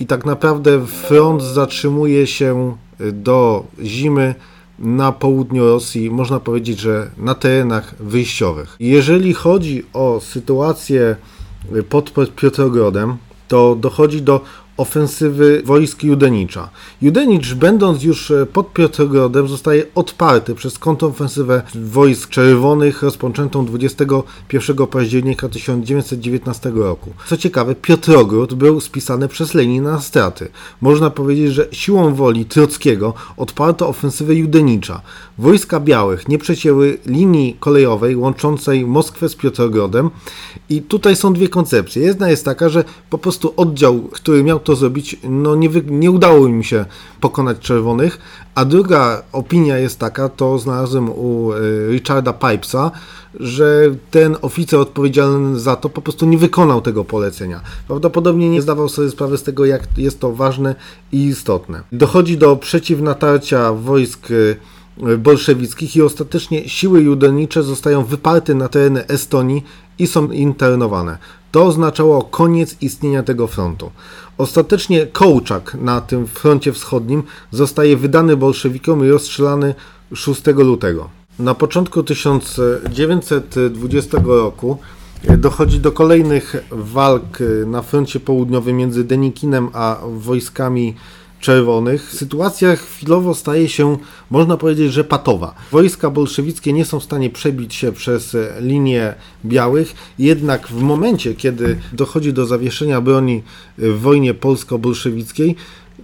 i 0.00 0.06
tak 0.06 0.26
naprawdę 0.26 0.86
front 0.86 1.42
zatrzymuje 1.42 2.26
się 2.26 2.76
do 3.12 3.64
zimy 3.82 4.34
na 4.78 5.12
południu 5.12 5.64
Rosji, 5.64 6.10
można 6.10 6.40
powiedzieć, 6.40 6.80
że 6.80 7.10
na 7.18 7.34
terenach 7.34 7.94
wyjściowych. 8.00 8.76
Jeżeli 8.80 9.34
chodzi 9.34 9.84
o 9.92 10.20
sytuację 10.20 11.16
pod 11.88 12.34
Piotrogrodem, 12.34 13.16
to 13.48 13.76
dochodzi 13.80 14.22
do 14.22 14.40
ofensywy 14.76 15.62
wojsk 15.64 16.02
Judenicza. 16.02 16.68
Judenicz, 17.02 17.54
będąc 17.54 18.02
już 18.02 18.30
e, 18.30 18.46
pod 18.46 18.72
Piotrogrodem, 18.72 19.48
zostaje 19.48 19.84
odparty 19.94 20.54
przez 20.54 20.78
kontrofensywę 20.78 21.62
wojsk 21.74 22.30
czerwonych 22.30 23.02
rozpoczętą 23.02 23.66
21 23.66 24.86
października 24.86 25.48
1919 25.48 26.70
roku. 26.74 27.10
Co 27.28 27.36
ciekawe, 27.36 27.74
Piotrogród 27.74 28.54
był 28.54 28.80
spisany 28.80 29.28
przez 29.28 29.54
Lenina 29.54 29.92
na 29.92 30.00
straty. 30.00 30.48
Można 30.80 31.10
powiedzieć, 31.10 31.52
że 31.52 31.68
siłą 31.72 32.14
woli 32.14 32.44
Trockiego 32.44 33.14
odparto 33.36 33.88
ofensywę 33.88 34.34
Judenicza. 34.34 35.00
Wojska 35.38 35.80
białych 35.80 36.28
nie 36.28 36.38
przecięły 36.38 36.98
linii 37.06 37.56
kolejowej 37.60 38.16
łączącej 38.16 38.86
Moskwę 38.86 39.28
z 39.28 39.34
Piotrogrodem 39.34 40.10
i 40.68 40.82
tutaj 40.82 41.16
są 41.16 41.32
dwie 41.32 41.48
koncepcje. 41.48 42.02
Jedna 42.02 42.30
jest 42.30 42.44
taka, 42.44 42.68
że 42.68 42.84
po 43.10 43.18
prostu 43.18 43.54
oddział, 43.56 44.00
który 44.00 44.44
miał 44.44 44.60
to 44.64 44.76
zrobić, 44.76 45.16
no 45.22 45.56
nie, 45.56 45.68
nie 45.86 46.10
udało 46.10 46.46
im 46.46 46.62
się 46.62 46.84
pokonać 47.20 47.58
czerwonych, 47.58 48.18
a 48.54 48.64
druga 48.64 49.22
opinia 49.32 49.78
jest 49.78 49.98
taka, 49.98 50.28
to 50.28 50.58
znalazłem 50.58 51.10
u 51.10 51.52
y, 51.52 51.88
Richarda 51.90 52.32
Pipesa, 52.32 52.90
że 53.40 53.94
ten 54.10 54.36
oficer 54.42 54.80
odpowiedzialny 54.80 55.60
za 55.60 55.76
to 55.76 55.88
po 55.88 56.02
prostu 56.02 56.26
nie 56.26 56.38
wykonał 56.38 56.80
tego 56.80 57.04
polecenia. 57.04 57.60
Prawdopodobnie 57.86 58.50
nie 58.50 58.62
zdawał 58.62 58.88
sobie 58.88 59.10
sprawy 59.10 59.38
z 59.38 59.42
tego, 59.42 59.64
jak 59.64 59.82
jest 59.96 60.20
to 60.20 60.32
ważne 60.32 60.74
i 61.12 61.24
istotne. 61.24 61.82
Dochodzi 61.92 62.38
do 62.38 62.56
przeciwnatarcia 62.56 63.72
wojsk 63.72 64.30
y, 64.30 64.56
bolszewickich 65.18 65.96
i 65.96 66.02
ostatecznie 66.02 66.68
siły 66.68 67.02
judenicze 67.02 67.62
zostają 67.62 68.04
wyparte 68.04 68.54
na 68.54 68.68
tereny 68.68 69.06
Estonii 69.06 69.64
i 69.98 70.06
są 70.06 70.30
internowane. 70.30 71.18
To 71.52 71.64
oznaczało 71.64 72.22
koniec 72.22 72.76
istnienia 72.80 73.22
tego 73.22 73.46
frontu. 73.46 73.90
Ostatecznie 74.38 75.06
Kołczak 75.06 75.76
na 75.80 76.00
tym 76.00 76.26
froncie 76.26 76.72
wschodnim 76.72 77.22
zostaje 77.50 77.96
wydany 77.96 78.36
bolszewikom 78.36 79.04
i 79.04 79.08
rozstrzelany 79.08 79.74
6 80.14 80.46
lutego. 80.46 81.08
Na 81.38 81.54
początku 81.54 82.02
1920 82.02 84.18
roku 84.24 84.78
dochodzi 85.38 85.80
do 85.80 85.92
kolejnych 85.92 86.56
walk 86.70 87.38
na 87.66 87.82
froncie 87.82 88.20
południowym 88.20 88.76
między 88.76 89.04
Denikinem 89.04 89.68
a 89.72 89.98
wojskami 90.16 90.94
czerwonych. 91.42 92.12
Sytuacja 92.12 92.76
chwilowo 92.76 93.34
staje 93.34 93.68
się, 93.68 93.96
można 94.30 94.56
powiedzieć, 94.56 94.92
że 94.92 95.04
patowa. 95.04 95.54
Wojska 95.72 96.10
bolszewickie 96.10 96.72
nie 96.72 96.84
są 96.84 97.00
w 97.00 97.04
stanie 97.04 97.30
przebić 97.30 97.74
się 97.74 97.92
przez 97.92 98.36
linię 98.60 99.14
białych, 99.44 99.94
jednak 100.18 100.68
w 100.68 100.82
momencie, 100.82 101.34
kiedy 101.34 101.78
dochodzi 101.92 102.32
do 102.32 102.46
zawieszenia 102.46 103.00
broni 103.00 103.42
w 103.78 104.00
wojnie 104.00 104.34
polsko-bolszewickiej, 104.34 105.56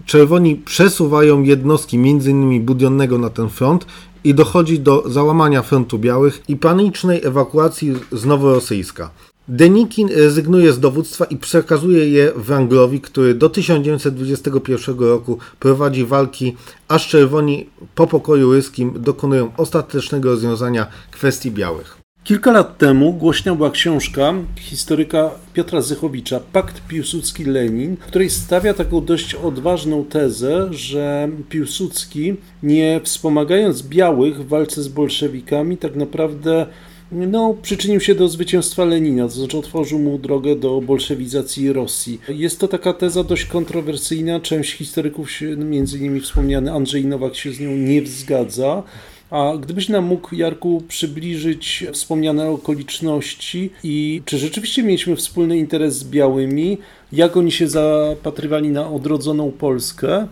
czerwoni 0.06 0.56
przesuwają 0.56 1.42
jednostki, 1.42 1.96
m.in. 1.96 2.64
Budionnego 2.64 3.18
na 3.18 3.30
ten 3.30 3.48
front 3.48 3.86
i 4.24 4.34
dochodzi 4.34 4.80
do 4.80 5.04
załamania 5.06 5.62
frontu 5.62 5.98
białych 5.98 6.42
i 6.48 6.56
panicznej 6.56 7.24
ewakuacji 7.24 7.94
z 8.12 8.24
Noworosyjska. 8.24 9.10
Denikin 9.48 10.08
rezygnuje 10.08 10.72
z 10.72 10.80
dowództwa 10.80 11.24
i 11.24 11.36
przekazuje 11.36 12.08
je 12.08 12.32
Wranglowi, 12.36 13.00
który 13.00 13.34
do 13.34 13.48
1921 13.48 14.98
roku 14.98 15.38
prowadzi 15.60 16.04
walki, 16.04 16.56
aż 16.88 17.08
czerwoni 17.08 17.66
po 17.94 18.06
pokoju 18.06 18.52
ryskim 18.52 18.92
dokonują 18.96 19.50
ostatecznego 19.56 20.30
rozwiązania 20.30 20.86
kwestii 21.10 21.50
białych. 21.50 21.98
Kilka 22.24 22.52
lat 22.52 22.78
temu 22.78 23.12
głośna 23.12 23.54
była 23.54 23.70
książka 23.70 24.34
historyka 24.56 25.30
Piotra 25.52 25.80
Zychowicza 25.80 26.40
Pakt 26.52 26.82
Piłsudski-Lenin, 26.88 27.96
w 27.96 28.06
której 28.06 28.30
stawia 28.30 28.74
taką 28.74 29.04
dość 29.04 29.34
odważną 29.34 30.04
tezę, 30.04 30.68
że 30.70 31.28
Piłsudski, 31.48 32.36
nie 32.62 33.00
wspomagając 33.04 33.82
białych 33.82 34.44
w 34.44 34.48
walce 34.48 34.82
z 34.82 34.88
bolszewikami, 34.88 35.76
tak 35.76 35.96
naprawdę 35.96 36.66
no, 37.12 37.54
przyczynił 37.62 38.00
się 38.00 38.14
do 38.14 38.28
zwycięstwa 38.28 38.84
Lenina, 38.84 39.24
to 39.24 39.30
znaczy 39.30 39.58
otworzył 39.58 39.98
mu 39.98 40.18
drogę 40.18 40.56
do 40.56 40.80
bolszewizacji 40.80 41.72
Rosji. 41.72 42.20
Jest 42.28 42.60
to 42.60 42.68
taka 42.68 42.92
teza 42.92 43.24
dość 43.24 43.44
kontrowersyjna, 43.44 44.40
część 44.40 44.72
historyków, 44.72 45.28
między 45.56 45.98
innymi 45.98 46.20
wspomniany 46.20 46.72
Andrzej 46.72 47.06
Nowak 47.06 47.36
się 47.36 47.52
z 47.52 47.60
nią 47.60 47.70
nie 47.70 48.06
zgadza. 48.06 48.82
A 49.30 49.52
gdybyś 49.60 49.88
nam 49.88 50.04
mógł, 50.04 50.34
Jarku, 50.34 50.82
przybliżyć 50.88 51.86
wspomniane 51.92 52.50
okoliczności 52.50 53.70
i 53.84 54.22
czy 54.24 54.38
rzeczywiście 54.38 54.82
mieliśmy 54.82 55.16
wspólny 55.16 55.58
interes 55.58 55.96
z 55.96 56.04
białymi, 56.04 56.78
jak 57.12 57.36
oni 57.36 57.52
się 57.52 57.68
zapatrywali 57.68 58.68
na 58.68 58.90
odrodzoną 58.90 59.50
Polskę, 59.50 60.26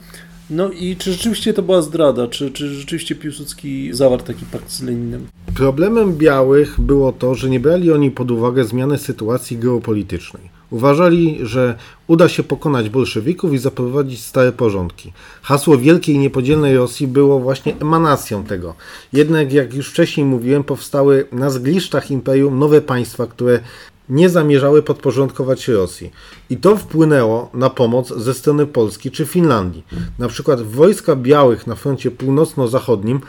no 0.51 0.71
i 0.71 0.97
czy 0.97 1.13
rzeczywiście 1.13 1.53
to 1.53 1.63
była 1.63 1.83
zdrada? 1.83 2.29
Czy, 2.29 2.51
czy 2.51 2.75
rzeczywiście 2.75 3.15
Piłsudski 3.15 3.95
zawarł 3.95 4.23
taki 4.23 4.45
pakt 4.47 4.71
z 4.71 4.83
Leninem? 4.83 5.27
Problemem 5.55 6.17
białych 6.17 6.81
było 6.81 7.13
to, 7.13 7.35
że 7.35 7.51
nie 7.51 7.61
brali 7.61 7.93
oni 7.93 8.11
pod 8.11 8.31
uwagę 8.31 8.65
zmiany 8.65 8.99
sytuacji 8.99 9.59
geopolitycznej. 9.59 10.57
Uważali, 10.71 11.39
że 11.43 11.79
uda 12.07 12.29
się 12.29 12.43
pokonać 12.43 12.89
bolszewików 12.89 13.53
i 13.53 13.59
zaprowadzić 13.59 14.25
stare 14.25 14.53
porządki. 14.53 15.13
Hasło 15.43 15.79
Wielkiej 15.79 16.15
i 16.15 16.19
Niepodzielnej 16.19 16.77
Rosji 16.77 17.07
było 17.07 17.41
właśnie 17.41 17.77
emanacją 17.81 18.45
tego. 18.45 18.75
Jednak, 19.13 19.53
jak 19.53 19.75
już 19.75 19.91
wcześniej 19.91 20.27
mówiłem, 20.27 20.65
powstały 20.65 21.27
na 21.33 21.51
zgliszczach 21.51 22.11
imperium 22.11 22.59
nowe 22.59 22.81
państwa, 22.81 23.27
które 23.27 23.61
nie 24.09 24.29
zamierzały 24.29 24.83
podporządkować 24.83 25.63
się 25.63 25.73
Rosji. 25.73 26.11
I 26.51 26.57
to 26.57 26.77
wpłynęło 26.77 27.51
na 27.55 27.71
pomoc 27.71 28.13
ze 28.17 28.35
strony 28.35 28.67
Polski 28.67 29.11
czy 29.11 29.27
Finlandii. 29.27 29.85
Na 30.19 30.29
przykład 30.29 30.63
wojska 30.63 31.17
białych 31.17 31.67
na 31.67 31.75
froncie 31.75 32.11
północno-zachodnim 32.11 33.21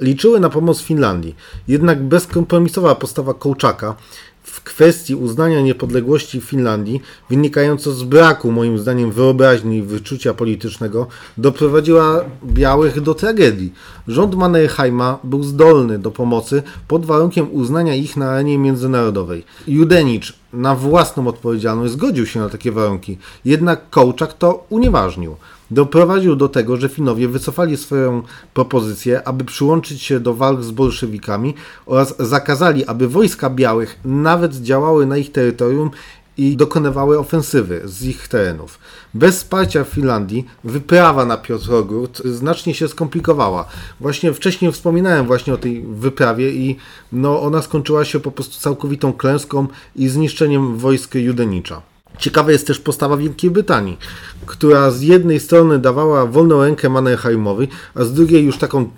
liczyły 0.00 0.40
na 0.40 0.50
pomoc 0.50 0.80
Finlandii. 0.80 1.36
Jednak 1.68 2.02
bezkompromisowa 2.02 2.94
postawa 2.94 3.34
Kołczaka 3.34 3.96
w 4.44 4.62
kwestii 4.62 5.14
uznania 5.14 5.60
niepodległości 5.60 6.40
Finlandii, 6.40 7.00
wynikająco 7.30 7.92
z 7.92 8.02
braku, 8.02 8.52
moim 8.52 8.78
zdaniem, 8.78 9.12
wyobraźni 9.12 9.76
i 9.76 9.82
wyczucia 9.82 10.34
politycznego, 10.34 11.06
doprowadziła 11.38 12.24
białych 12.44 13.00
do 13.00 13.14
tragedii. 13.14 13.72
Rząd 14.08 14.34
Mannerheima 14.34 15.18
był 15.24 15.42
zdolny 15.42 15.98
do 15.98 16.10
pomocy 16.10 16.62
pod 16.88 17.06
warunkiem 17.06 17.48
uznania 17.52 17.94
ich 17.94 18.16
na 18.16 18.30
arenie 18.30 18.58
międzynarodowej. 18.58 19.44
Judenicz 19.66 20.38
na 20.52 20.74
własną 20.74 21.28
odpowiedzialność 21.28 21.92
zgodził 21.92 22.26
się 22.26 22.40
na 22.40 22.48
takie 22.48 22.72
warunki, 22.72 23.18
jednak 23.44 23.90
Kołczak 23.90 24.32
to 24.32 24.66
unieważnił 24.70 25.36
doprowadził 25.74 26.36
do 26.36 26.48
tego, 26.48 26.76
że 26.76 26.88
Finowie 26.88 27.28
wycofali 27.28 27.76
swoją 27.76 28.22
propozycję, 28.54 29.28
aby 29.28 29.44
przyłączyć 29.44 30.02
się 30.02 30.20
do 30.20 30.34
walk 30.34 30.62
z 30.62 30.70
bolszewikami 30.70 31.54
oraz 31.86 32.14
zakazali, 32.18 32.86
aby 32.86 33.08
wojska 33.08 33.50
białych 33.50 34.00
nawet 34.04 34.54
działały 34.54 35.06
na 35.06 35.16
ich 35.16 35.32
terytorium 35.32 35.90
i 36.36 36.56
dokonywały 36.56 37.18
ofensywy 37.18 37.82
z 37.84 38.02
ich 38.02 38.28
terenów. 38.28 38.78
Bez 39.14 39.36
wsparcia 39.36 39.84
Finlandii 39.84 40.44
wyprawa 40.64 41.24
na 41.24 41.36
Piotrogród 41.36 42.22
znacznie 42.24 42.74
się 42.74 42.88
skomplikowała. 42.88 43.64
Właśnie 44.00 44.32
wcześniej 44.32 44.72
wspominałem 44.72 45.26
właśnie 45.26 45.54
o 45.54 45.56
tej 45.56 45.82
wyprawie 45.82 46.50
i 46.50 46.76
no, 47.12 47.42
ona 47.42 47.62
skończyła 47.62 48.04
się 48.04 48.20
po 48.20 48.30
prostu 48.30 48.60
całkowitą 48.60 49.12
klęską 49.12 49.66
i 49.96 50.08
zniszczeniem 50.08 50.76
wojsk 50.76 51.14
Judenicza. 51.14 51.93
Ciekawa 52.18 52.52
jest 52.52 52.66
też 52.66 52.80
postawa 52.80 53.16
Wielkiej 53.16 53.50
Brytanii, 53.50 53.98
która 54.46 54.90
z 54.90 55.02
jednej 55.02 55.40
strony 55.40 55.78
dawała 55.78 56.26
wolną 56.26 56.62
rękę 56.62 56.88
Mannerheimowi, 56.88 57.68
a 57.94 58.04
z 58.04 58.12
drugiej 58.12 58.44
już 58.44 58.58
taką 58.58 58.90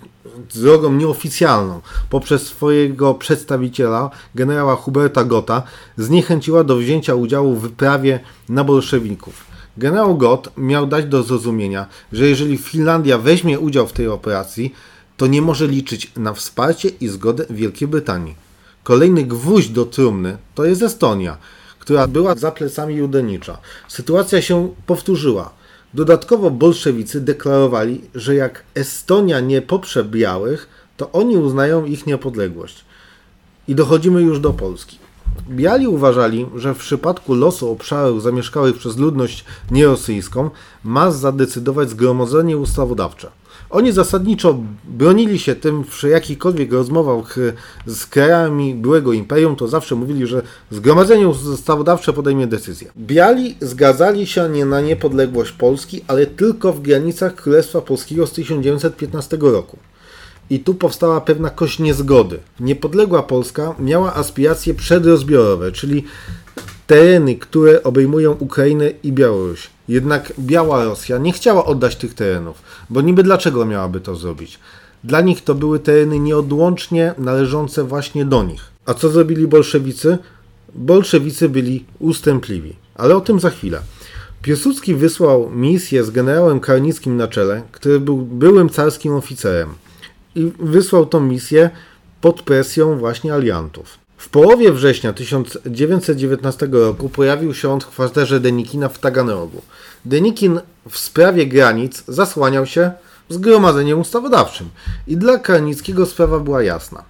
drogą 0.55 0.93
nieoficjalną 0.93 1.81
poprzez 2.09 2.47
swojego 2.47 3.13
przedstawiciela, 3.13 4.09
generała 4.35 4.75
Huberta 4.75 5.23
Gotta, 5.23 5.63
zniechęciła 5.97 6.63
do 6.63 6.77
wzięcia 6.77 7.15
udziału 7.15 7.55
w 7.55 7.61
wyprawie 7.61 8.19
na 8.49 8.63
bolszewików. 8.63 9.45
Generał 9.77 10.17
Gott 10.17 10.49
miał 10.57 10.87
dać 10.87 11.05
do 11.05 11.23
zrozumienia, 11.23 11.85
że 12.11 12.27
jeżeli 12.27 12.57
Finlandia 12.57 13.17
weźmie 13.17 13.59
udział 13.59 13.87
w 13.87 13.93
tej 13.93 14.07
operacji, 14.07 14.73
to 15.17 15.27
nie 15.27 15.41
może 15.41 15.67
liczyć 15.67 16.11
na 16.15 16.33
wsparcie 16.33 16.89
i 16.89 17.07
zgodę 17.07 17.45
Wielkiej 17.49 17.87
Brytanii. 17.87 18.35
Kolejny 18.83 19.23
gwóźdź 19.23 19.69
do 19.69 19.85
trumny 19.85 20.37
to 20.55 20.65
jest 20.65 20.81
Estonia, 20.81 21.37
która 21.87 22.07
była 22.07 22.35
za 22.35 22.51
plecami 22.51 22.95
Judenicza. 22.95 23.57
Sytuacja 23.87 24.41
się 24.41 24.69
powtórzyła. 24.85 25.49
Dodatkowo 25.93 26.51
bolszewicy 26.51 27.21
deklarowali, 27.21 28.01
że 28.15 28.35
jak 28.35 28.63
Estonia 28.75 29.39
nie 29.39 29.61
poprze 29.61 30.03
białych, 30.03 30.67
to 30.97 31.11
oni 31.11 31.37
uznają 31.37 31.85
ich 31.85 32.07
niepodległość. 32.07 32.85
I 33.67 33.75
dochodzimy 33.75 34.21
już 34.21 34.39
do 34.39 34.53
Polski. 34.53 34.99
Biali 35.49 35.87
uważali, 35.87 36.45
że 36.55 36.73
w 36.73 36.77
przypadku 36.77 37.35
losu 37.35 37.71
obszarów 37.71 38.23
zamieszkałych 38.23 38.77
przez 38.77 38.97
ludność 38.97 39.45
nierosyjską 39.71 40.49
ma 40.83 41.11
zadecydować 41.11 41.89
Zgromadzenie 41.89 42.57
Ustawodawcze. 42.57 43.31
Oni 43.69 43.91
zasadniczo 43.91 44.59
bronili 44.83 45.39
się 45.39 45.55
tym 45.55 45.83
w 45.83 46.03
jakichkolwiek 46.03 46.71
rozmowach 46.71 47.35
z 47.85 48.05
krajami 48.05 48.75
byłego 48.75 49.13
imperium, 49.13 49.55
to 49.55 49.67
zawsze 49.67 49.95
mówili, 49.95 50.27
że 50.27 50.41
Zgromadzenie 50.71 51.27
Ustawodawcze 51.27 52.13
podejmie 52.13 52.47
decyzję. 52.47 52.91
Biali 52.97 53.55
zgadzali 53.61 54.27
się 54.27 54.49
nie 54.49 54.65
na 54.65 54.81
niepodległość 54.81 55.51
Polski, 55.51 56.01
ale 56.07 56.25
tylko 56.25 56.73
w 56.73 56.81
granicach 56.81 57.35
Królestwa 57.35 57.81
Polskiego 57.81 58.27
z 58.27 58.31
1915 58.31 59.37
roku. 59.41 59.77
I 60.49 60.59
tu 60.59 60.73
powstała 60.73 61.21
pewna 61.21 61.49
kość 61.49 61.79
niezgody. 61.79 62.39
Niepodległa 62.59 63.23
Polska 63.23 63.75
miała 63.79 64.15
aspiracje 64.15 64.73
przedrozbiorowe, 64.73 65.71
czyli 65.71 66.03
tereny, 66.87 67.35
które 67.35 67.83
obejmują 67.83 68.31
Ukrainę 68.31 68.91
i 69.03 69.11
Białoruś. 69.11 69.69
Jednak 69.87 70.33
Biała 70.39 70.85
Rosja 70.85 71.17
nie 71.17 71.31
chciała 71.33 71.65
oddać 71.65 71.95
tych 71.95 72.13
terenów, 72.13 72.61
bo 72.89 73.01
niby 73.01 73.23
dlaczego 73.23 73.65
miałaby 73.65 74.01
to 74.01 74.15
zrobić? 74.15 74.59
Dla 75.03 75.21
nich 75.21 75.43
to 75.43 75.55
były 75.55 75.79
tereny 75.79 76.19
nieodłącznie 76.19 77.13
należące 77.17 77.83
właśnie 77.83 78.25
do 78.25 78.43
nich. 78.43 78.61
A 78.85 78.93
co 78.93 79.09
zrobili 79.09 79.47
bolszewicy? 79.47 80.17
Bolszewicy 80.75 81.49
byli 81.49 81.85
ustępliwi, 81.99 82.75
ale 82.95 83.15
o 83.15 83.21
tym 83.21 83.39
za 83.39 83.49
chwilę. 83.49 83.79
Piłsudski 84.41 84.95
wysłał 84.95 85.49
misję 85.49 86.03
z 86.03 86.09
generałem 86.09 86.59
Karnickim 86.59 87.17
na 87.17 87.27
czele, 87.27 87.61
który 87.71 87.99
był 87.99 88.17
byłym 88.17 88.69
carskim 88.69 89.13
oficerem. 89.13 89.69
I 90.35 90.51
wysłał 90.59 91.05
tą 91.05 91.19
misję 91.19 91.69
pod 92.21 92.41
presją 92.41 92.97
właśnie 92.97 93.33
aliantów. 93.33 94.06
W 94.17 94.29
połowie 94.29 94.71
września 94.71 95.13
1919 95.13 96.67
roku 96.71 97.09
pojawił 97.09 97.53
się 97.53 97.69
on 97.69 97.81
w 97.81 97.87
kwaterze 97.87 98.39
Denikina 98.39 98.89
w 98.89 98.99
Taganrogu. 98.99 99.61
Denikin 100.05 100.59
w 100.89 100.97
sprawie 100.97 101.47
granic 101.47 102.03
zasłaniał 102.07 102.65
się 102.65 102.91
zgromadzeniem 103.29 103.99
ustawodawczym 103.99 104.69
i 105.07 105.17
dla 105.17 105.37
Karnickiego 105.37 106.05
sprawa 106.05 106.39
była 106.39 106.63
jasna. 106.63 107.03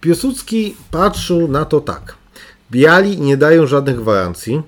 Piłsudski 0.00 0.76
patrzył 0.90 1.48
na 1.48 1.64
to 1.64 1.80
tak. 1.80 2.14
Biali 2.70 3.20
nie 3.20 3.36
dają 3.36 3.66
żadnych 3.66 3.96
gwarancji, 3.96 4.62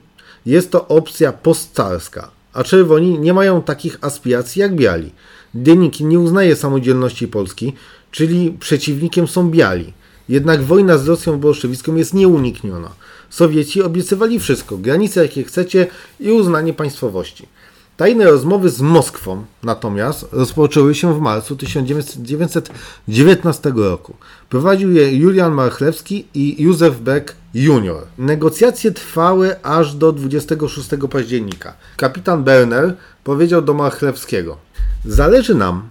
jest 0.46 0.70
to 0.70 0.88
opcja 0.88 1.32
postcarska, 1.32 2.30
a 2.52 2.64
czerwoni 2.64 3.18
nie 3.18 3.34
mają 3.34 3.62
takich 3.62 3.98
aspiracji 4.00 4.60
jak 4.60 4.74
biali. 4.74 5.12
Denikin 5.54 6.08
nie 6.08 6.18
uznaje 6.18 6.56
samodzielności 6.56 7.28
Polski, 7.28 7.72
czyli 8.10 8.56
przeciwnikiem 8.60 9.28
są 9.28 9.50
biali. 9.50 9.92
Jednak 10.30 10.62
wojna 10.62 10.98
z 10.98 11.08
Rosją 11.08 11.38
bolszewicką 11.38 11.94
jest 11.94 12.14
nieunikniona. 12.14 12.90
Sowieci 13.30 13.82
obiecywali 13.82 14.40
wszystko, 14.40 14.78
granice 14.78 15.22
jakie 15.22 15.44
chcecie 15.44 15.86
i 16.20 16.30
uznanie 16.30 16.74
państwowości. 16.74 17.48
Tajne 17.96 18.24
rozmowy 18.24 18.70
z 18.70 18.80
Moskwą 18.80 19.44
natomiast 19.62 20.26
rozpoczęły 20.32 20.94
się 20.94 21.14
w 21.14 21.20
marcu 21.20 21.56
1919 21.56 23.72
roku. 23.76 24.14
Prowadził 24.48 24.92
je 24.92 25.16
Julian 25.16 25.52
Marchlewski 25.52 26.26
i 26.34 26.62
Józef 26.62 27.00
Beck 27.00 27.34
Jr. 27.54 28.06
Negocjacje 28.18 28.92
trwały 28.92 29.62
aż 29.62 29.94
do 29.94 30.12
26 30.12 30.88
października. 31.10 31.74
Kapitan 31.96 32.44
Berner 32.44 32.96
powiedział 33.24 33.62
do 33.62 33.74
Marchlewskiego: 33.74 34.56
Zależy 35.04 35.54
nam, 35.54 35.88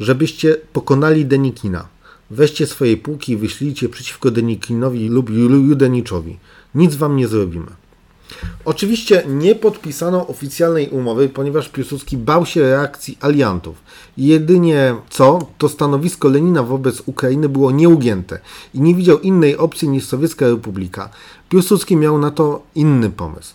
żebyście 0.00 0.56
pokonali 0.72 1.26
Denikina. 1.26 1.99
Weźcie 2.30 2.66
swoje 2.66 2.96
pułki 2.96 3.32
i 3.32 3.36
wyślijcie 3.36 3.88
przeciwko 3.88 4.30
Denikinowi 4.30 5.08
lub 5.08 5.30
Judeniczowi. 5.30 6.38
Nic 6.74 6.94
wam 6.94 7.16
nie 7.16 7.28
zrobimy. 7.28 7.70
Oczywiście 8.64 9.22
nie 9.28 9.54
podpisano 9.54 10.26
oficjalnej 10.26 10.88
umowy, 10.88 11.28
ponieważ 11.28 11.68
Piłsudski 11.68 12.16
bał 12.16 12.46
się 12.46 12.60
reakcji 12.60 13.18
aliantów. 13.20 13.76
Jedynie 14.16 14.94
co, 15.10 15.38
to 15.58 15.68
stanowisko 15.68 16.28
Lenina 16.28 16.62
wobec 16.62 17.02
Ukrainy 17.06 17.48
było 17.48 17.70
nieugięte 17.70 18.38
i 18.74 18.80
nie 18.80 18.94
widział 18.94 19.20
innej 19.20 19.56
opcji 19.56 19.88
niż 19.88 20.04
Sowiecka 20.06 20.48
Republika. 20.48 21.08
Piłsudski 21.48 21.96
miał 21.96 22.18
na 22.18 22.30
to 22.30 22.62
inny 22.74 23.10
pomysł. 23.10 23.54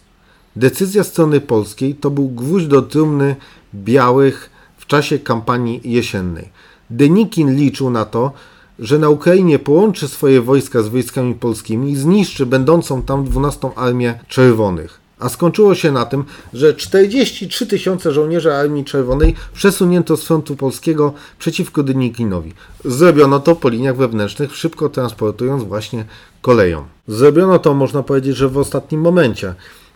Decyzja 0.55 1.03
strony 1.03 1.41
polskiej 1.41 1.95
to 1.95 2.09
był 2.09 2.29
gwóźdź 2.29 2.67
do 2.67 2.81
trumny 2.81 3.35
białych 3.75 4.49
w 4.77 4.85
czasie 4.85 5.19
kampanii 5.19 5.81
jesiennej. 5.83 6.49
Denikin 6.89 7.55
liczył 7.55 7.89
na 7.89 8.05
to, 8.05 8.31
że 8.79 8.99
na 8.99 9.09
Ukrainie 9.09 9.59
połączy 9.59 10.07
swoje 10.07 10.41
wojska 10.41 10.83
z 10.83 10.87
wojskami 10.87 11.35
polskimi 11.35 11.91
i 11.91 11.95
zniszczy 11.95 12.45
będącą 12.45 13.01
tam 13.01 13.25
12 13.25 13.69
Armię 13.75 14.19
Czerwonych. 14.27 15.05
A 15.19 15.29
skończyło 15.29 15.75
się 15.75 15.91
na 15.91 16.05
tym, 16.05 16.23
że 16.53 16.73
43 16.73 17.67
tysiące 17.67 18.11
żołnierzy 18.11 18.53
Armii 18.53 18.85
Czerwonej 18.85 19.35
przesunięto 19.53 20.17
z 20.17 20.23
frontu 20.23 20.55
polskiego 20.55 21.13
przeciwko 21.39 21.83
Denikinowi. 21.83 22.53
Zrobiono 22.85 23.39
to 23.39 23.55
po 23.55 23.69
liniach 23.69 23.95
wewnętrznych, 23.95 24.55
szybko 24.55 24.89
transportując 24.89 25.63
właśnie 25.63 26.05
koleją. 26.41 26.83
Zrobiono 27.07 27.59
to, 27.59 27.73
można 27.73 28.03
powiedzieć, 28.03 28.37
że 28.37 28.49
w 28.49 28.57
ostatnim 28.57 29.01
momencie, 29.01 29.53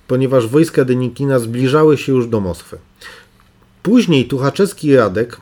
ponieważ 0.07 0.47
wojska 0.47 0.85
Denikina 0.85 1.39
zbliżały 1.39 1.97
się 1.97 2.11
już 2.11 2.27
do 2.27 2.39
Moskwy. 2.39 2.77
Później 3.83 4.27
Tuchaczewski 4.27 4.87
i 4.87 4.95
Radek 4.95 5.37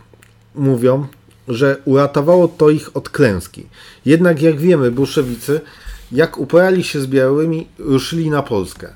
mówią, 0.56 1.08
że 1.48 1.78
uratowało 1.86 2.48
to 2.48 2.70
ich 2.70 2.98
od 2.98 3.10
klęski. 3.10 3.66
Jednak 4.06 4.42
jak 4.42 4.60
wiemy, 4.60 4.92
bolszewicy, 4.92 5.62
jak 6.12 6.38
uporali 6.38 6.84
się 6.84 7.02
z 7.02 7.08
białymi, 7.08 7.68
ruszyli 7.80 8.30
na 8.30 8.44
Polskę. 8.44 8.90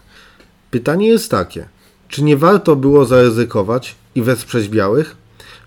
Pytanie 0.72 1.08
jest 1.08 1.32
takie, 1.32 1.66
czy 2.08 2.24
nie 2.24 2.38
warto 2.38 2.76
było 2.76 3.06
zaryzykować 3.06 3.96
i 4.16 4.22
wesprzeć 4.22 4.70
białych? 4.70 5.16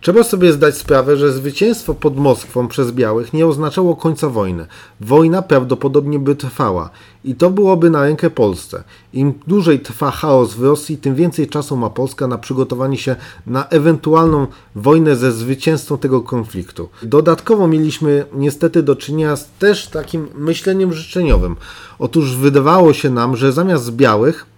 Trzeba 0.05 0.23
sobie 0.23 0.53
zdać 0.53 0.79
sprawę, 0.79 1.17
że 1.17 1.33
zwycięstwo 1.33 1.95
pod 1.95 2.17
Moskwą 2.17 2.69
przez 2.69 2.93
białych 2.93 3.33
nie 3.33 3.47
oznaczało 3.47 3.97
końca 3.97 4.29
wojny. 4.29 4.67
Wojna 5.01 5.43
prawdopodobnie 5.43 6.19
by 6.19 6.37
trwała 6.37 6.91
i 7.25 7.35
to 7.35 7.51
byłoby 7.51 7.91
na 7.91 8.03
rękę 8.03 8.31
Polsce. 8.31 8.85
Im 9.13 9.35
dłużej 9.47 9.81
trwa 9.81 10.11
chaos 10.11 10.55
w 10.55 10.63
Rosji, 10.63 10.99
tym 10.99 11.15
więcej 11.15 11.49
czasu 11.49 11.77
ma 11.77 11.91
Polska 11.91 12.27
na 12.27 12.39
przygotowanie 12.39 12.97
się 12.97 13.17
na 13.47 13.69
ewentualną 13.69 14.47
wojnę 14.75 15.17
ze 15.17 15.33
zwycięzcą 15.33 15.99
tego 15.99 16.21
konfliktu. 16.21 16.89
Dodatkowo 17.03 17.69
mieliśmy 17.69 18.27
niestety 18.33 18.83
do 18.83 18.97
czynienia 18.97 19.37
z 19.37 19.51
też 19.59 19.87
takim 19.89 20.29
myśleniem 20.35 20.93
życzeniowym. 20.93 21.57
Otóż 21.99 22.37
wydawało 22.37 22.93
się 22.93 23.11
nam, 23.11 23.37
że 23.37 23.53
zamiast 23.53 23.93
białych 23.93 24.54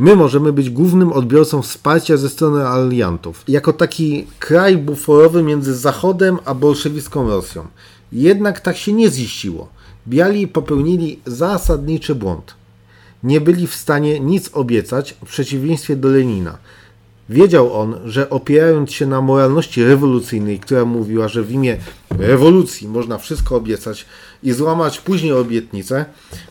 My 0.00 0.16
możemy 0.16 0.52
być 0.52 0.70
głównym 0.70 1.12
odbiorcą 1.12 1.62
wsparcia 1.62 2.16
ze 2.16 2.28
strony 2.28 2.66
aliantów, 2.66 3.44
jako 3.48 3.72
taki 3.72 4.26
kraj 4.38 4.76
buforowy 4.76 5.42
między 5.42 5.74
Zachodem 5.74 6.38
a 6.44 6.54
bolszewicką 6.54 7.28
Rosją. 7.28 7.66
Jednak 8.12 8.60
tak 8.60 8.76
się 8.76 8.92
nie 8.92 9.10
ziściło. 9.10 9.68
Biali 10.08 10.48
popełnili 10.48 11.20
zasadniczy 11.26 12.14
błąd. 12.14 12.54
Nie 13.22 13.40
byli 13.40 13.66
w 13.66 13.74
stanie 13.74 14.20
nic 14.20 14.50
obiecać 14.52 15.16
w 15.24 15.28
przeciwieństwie 15.28 15.96
do 15.96 16.08
Lenina. 16.08 16.58
Wiedział 17.28 17.80
on, 17.80 17.94
że 18.04 18.30
opierając 18.30 18.92
się 18.92 19.06
na 19.06 19.20
moralności 19.20 19.84
rewolucyjnej, 19.84 20.58
która 20.58 20.84
mówiła, 20.84 21.28
że 21.28 21.42
w 21.42 21.52
imię 21.52 21.76
rewolucji 22.10 22.88
można 22.88 23.18
wszystko 23.18 23.56
obiecać 23.56 24.06
i 24.42 24.52
złamać 24.52 25.00
później 25.00 25.32
obietnicę, 25.32 26.04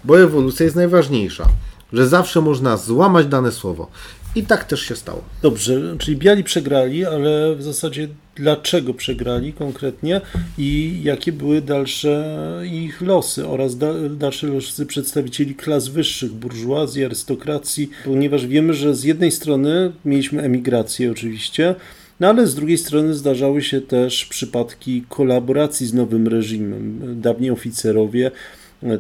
bo 0.04 0.16
rewolucja 0.16 0.64
jest 0.64 0.76
najważniejsza 0.76 1.50
że 1.94 2.08
zawsze 2.08 2.42
można 2.42 2.78
złamać 2.78 3.28
dane 3.28 3.52
słowo. 3.52 3.88
I 4.36 4.44
tak 4.44 4.64
też 4.64 4.82
się 4.82 4.96
stało. 4.96 5.24
Dobrze, 5.42 5.96
czyli 5.98 6.18
biali 6.18 6.44
przegrali, 6.44 7.06
ale 7.06 7.56
w 7.56 7.64
zasadzie 7.64 8.08
dlaczego 8.36 8.94
przegrali 8.94 9.54
konkretnie 9.54 10.22
i 10.58 11.00
jakie 11.04 11.32
były 11.32 11.62
dalsze 11.62 12.62
ich 12.72 13.02
losy 13.02 13.48
oraz 13.48 13.78
dalsze 14.18 14.48
losy 14.48 14.86
przedstawicieli 14.86 15.56
klas 15.56 15.88
wyższych, 15.88 16.32
burżuazji, 16.32 17.06
arystokracji, 17.06 17.90
ponieważ 18.06 18.48
wiemy, 18.48 18.74
że 18.74 18.96
z 18.96 19.04
jednej 19.04 19.32
strony 19.32 19.92
mieliśmy 20.06 20.42
emigrację 20.42 21.12
oczywiście, 21.12 21.76
no 22.20 22.28
ale 22.28 22.48
z 22.48 22.56
drugiej 22.56 22.78
strony 22.78 23.14
zdarzały 23.14 23.62
się 23.62 23.82
też 23.82 24.26
przypadki 24.26 25.04
kolaboracji 25.10 25.88
z 25.88 25.94
nowym 25.94 26.28
reżimem. 26.28 27.00
Dawniej 27.22 27.52
oficerowie 27.52 28.32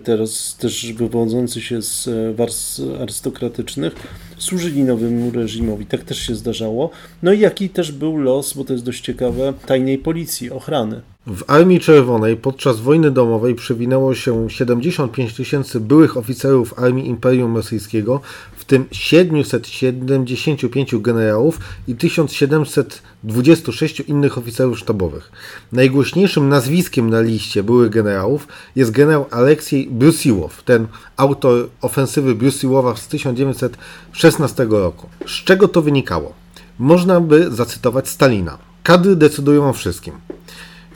teraz 0.03 0.55
też 0.59 0.93
wywodzący 0.93 1.61
się 1.61 1.81
z 1.81 2.07
e, 2.07 2.33
warstw 2.33 2.81
arystokratycznych, 3.01 3.93
służyli 4.37 4.83
nowemu 4.83 5.31
reżimowi. 5.31 5.85
Tak 5.85 6.03
też 6.03 6.17
się 6.19 6.35
zdarzało. 6.35 6.89
No 7.23 7.33
i 7.33 7.39
jaki 7.39 7.69
też 7.69 7.91
był 7.91 8.17
los, 8.17 8.53
bo 8.53 8.63
to 8.63 8.73
jest 8.73 8.85
dość 8.85 9.01
ciekawe, 9.01 9.53
tajnej 9.65 9.97
policji, 9.97 10.51
ochrany. 10.51 11.01
W 11.27 11.43
Armii 11.47 11.79
Czerwonej 11.79 12.37
podczas 12.37 12.79
wojny 12.79 13.11
domowej 13.11 13.55
przewinęło 13.55 14.15
się 14.15 14.49
75 14.49 15.33
tysięcy 15.33 15.79
byłych 15.79 16.17
oficerów 16.17 16.79
Armii 16.79 17.07
Imperium 17.07 17.55
Rosyjskiego, 17.55 18.21
w 18.55 18.65
tym 18.65 18.85
775 18.91 20.95
generałów 20.95 21.59
i 21.87 21.95
1726 21.95 23.99
innych 23.99 24.37
oficerów 24.37 24.79
sztabowych. 24.79 25.31
Najgłośniejszym 25.71 26.49
nazwiskiem 26.49 27.09
na 27.09 27.21
liście 27.21 27.63
byłych 27.63 27.89
generałów 27.89 28.47
jest 28.75 28.91
generał 28.91 29.25
Aleksiej 29.31 29.87
Brusiłow, 29.91 30.63
ten 30.63 30.87
autor 31.17 31.69
ofensywy 31.81 32.35
Brusiłowa 32.35 32.95
z 32.95 33.07
1916 33.07 34.67
roku. 34.69 35.09
Z 35.27 35.43
czego 35.43 35.67
to 35.67 35.81
wynikało? 35.81 36.33
Można 36.79 37.21
by 37.21 37.51
zacytować 37.51 38.09
Stalina. 38.09 38.57
Kadry 38.83 39.15
decydują 39.15 39.69
o 39.69 39.73
wszystkim. 39.73 40.13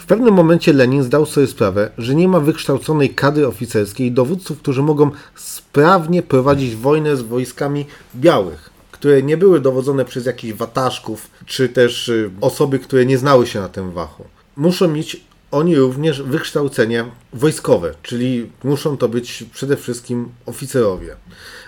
W 0.04 0.06
pewnym 0.06 0.34
momencie 0.34 0.74
Lenin 0.74 1.04
zdał 1.04 1.26
sobie 1.26 1.48
sprawę, 1.48 1.90
że 1.98 2.16
nie 2.16 2.28
ma 2.28 2.40
wykształconej 2.40 3.10
kadry 3.10 3.48
oficerskiej 3.48 4.08
i 4.08 4.12
dowódców, 4.12 4.60
którzy 4.60 4.82
mogą 4.82 5.12
sprawnie 5.36 6.22
prowadzić 6.22 6.76
wojnę 6.76 7.18
z 7.18 7.22
wojskami 7.22 7.86
białych, 8.16 8.70
które 8.92 9.24
nie 9.24 9.38
były 9.38 9.60
dowodzone 9.60 10.06
przez 10.06 10.26
jakichś 10.26 10.54
wataszków, 10.54 11.28
czy 11.46 11.70
też 11.70 12.10
y, 12.10 12.32
osoby, 12.42 12.80
które 12.80 13.06
nie 13.06 13.18
znały 13.18 13.48
się 13.48 13.60
na 13.60 13.70
tym 13.70 13.92
wachu. 13.92 14.24
Muszą 14.58 14.88
mieć 14.88 15.22
oni 15.52 15.76
również 15.76 16.22
wykształcenie 16.22 17.06
wojskowe, 17.34 17.94
czyli 18.02 18.50
muszą 18.64 18.98
to 18.98 19.10
być 19.10 19.46
przede 19.54 19.78
wszystkim 19.78 20.30
oficerowie. 20.46 21.16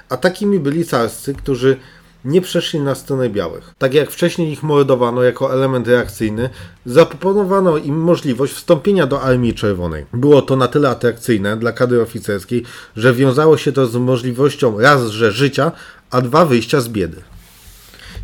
A 0.10 0.18
takimi 0.18 0.60
byli 0.60 0.86
carscy, 0.86 1.34
którzy 1.34 1.78
nie 2.26 2.42
przeszli 2.42 2.80
na 2.80 2.96
stronę 2.96 3.30
białych. 3.30 3.74
Tak 3.78 3.94
jak 3.94 4.12
wcześniej 4.12 4.52
ich 4.52 4.64
mordowano 4.64 5.24
jako 5.24 5.54
element 5.54 5.88
reakcyjny, 5.88 6.50
zaproponowano 6.86 7.78
im 7.78 8.02
możliwość 8.02 8.54
wstąpienia 8.54 9.08
do 9.08 9.22
Armii 9.22 9.54
Czerwonej. 9.54 10.06
Było 10.14 10.42
to 10.42 10.56
na 10.56 10.68
tyle 10.68 10.90
atrakcyjne 10.90 11.58
dla 11.58 11.72
kadry 11.72 12.02
oficerskiej, 12.02 12.64
że 12.96 13.14
wiązało 13.14 13.58
się 13.58 13.72
to 13.72 13.88
z 13.88 13.96
możliwością 13.96 14.80
raz, 14.80 15.08
że 15.08 15.32
życia, 15.32 15.72
a 16.12 16.22
dwa 16.22 16.46
wyjścia 16.46 16.82
z 16.82 16.90
biedy. 16.90 17.22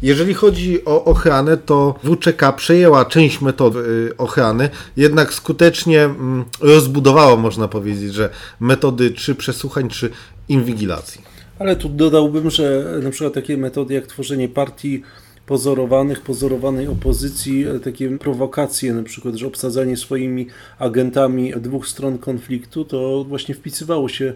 Jeżeli 0.02 0.34
chodzi 0.34 0.86
o 0.86 1.06
ochranę, 1.06 1.58
to 1.58 1.96
WCK 2.04 2.56
przejęła 2.56 3.06
część 3.06 3.42
metod 3.42 3.76
y, 3.76 4.14
ochrany, 4.18 4.70
jednak 4.98 5.34
skutecznie 5.34 6.04
mm, 6.04 6.46
rozbudowała, 6.60 7.36
można 7.36 7.68
powiedzieć, 7.68 8.14
że 8.14 8.30
metody 8.60 9.12
czy 9.12 9.36
przesłuchań, 9.36 9.90
czy 9.90 10.10
inwigilacji. 10.50 11.22
Ale 11.62 11.76
tu 11.76 11.90
dodałbym, 11.90 12.50
że 12.50 12.86
na 13.04 13.10
przykład 13.10 13.34
takie 13.34 13.58
metody 13.58 13.94
jak 13.94 14.08
tworzenie 14.08 14.50
partii 14.50 15.02
pozorowanych, 15.46 16.22
pozorowanej 16.22 16.88
opozycji, 16.88 17.68
e, 17.68 17.80
takie 17.80 18.18
prowokacje, 18.18 18.94
na 18.94 19.04
przykład, 19.04 19.36
że 19.36 19.48
obsadzanie 19.48 19.98
swoimi 19.98 20.48
agentami 20.80 21.54
dwóch 21.58 21.88
stron 21.88 22.18
konfliktu, 22.18 22.86
to 22.86 23.26
właśnie 23.28 23.56
wpisywało 23.56 24.10
się, 24.10 24.34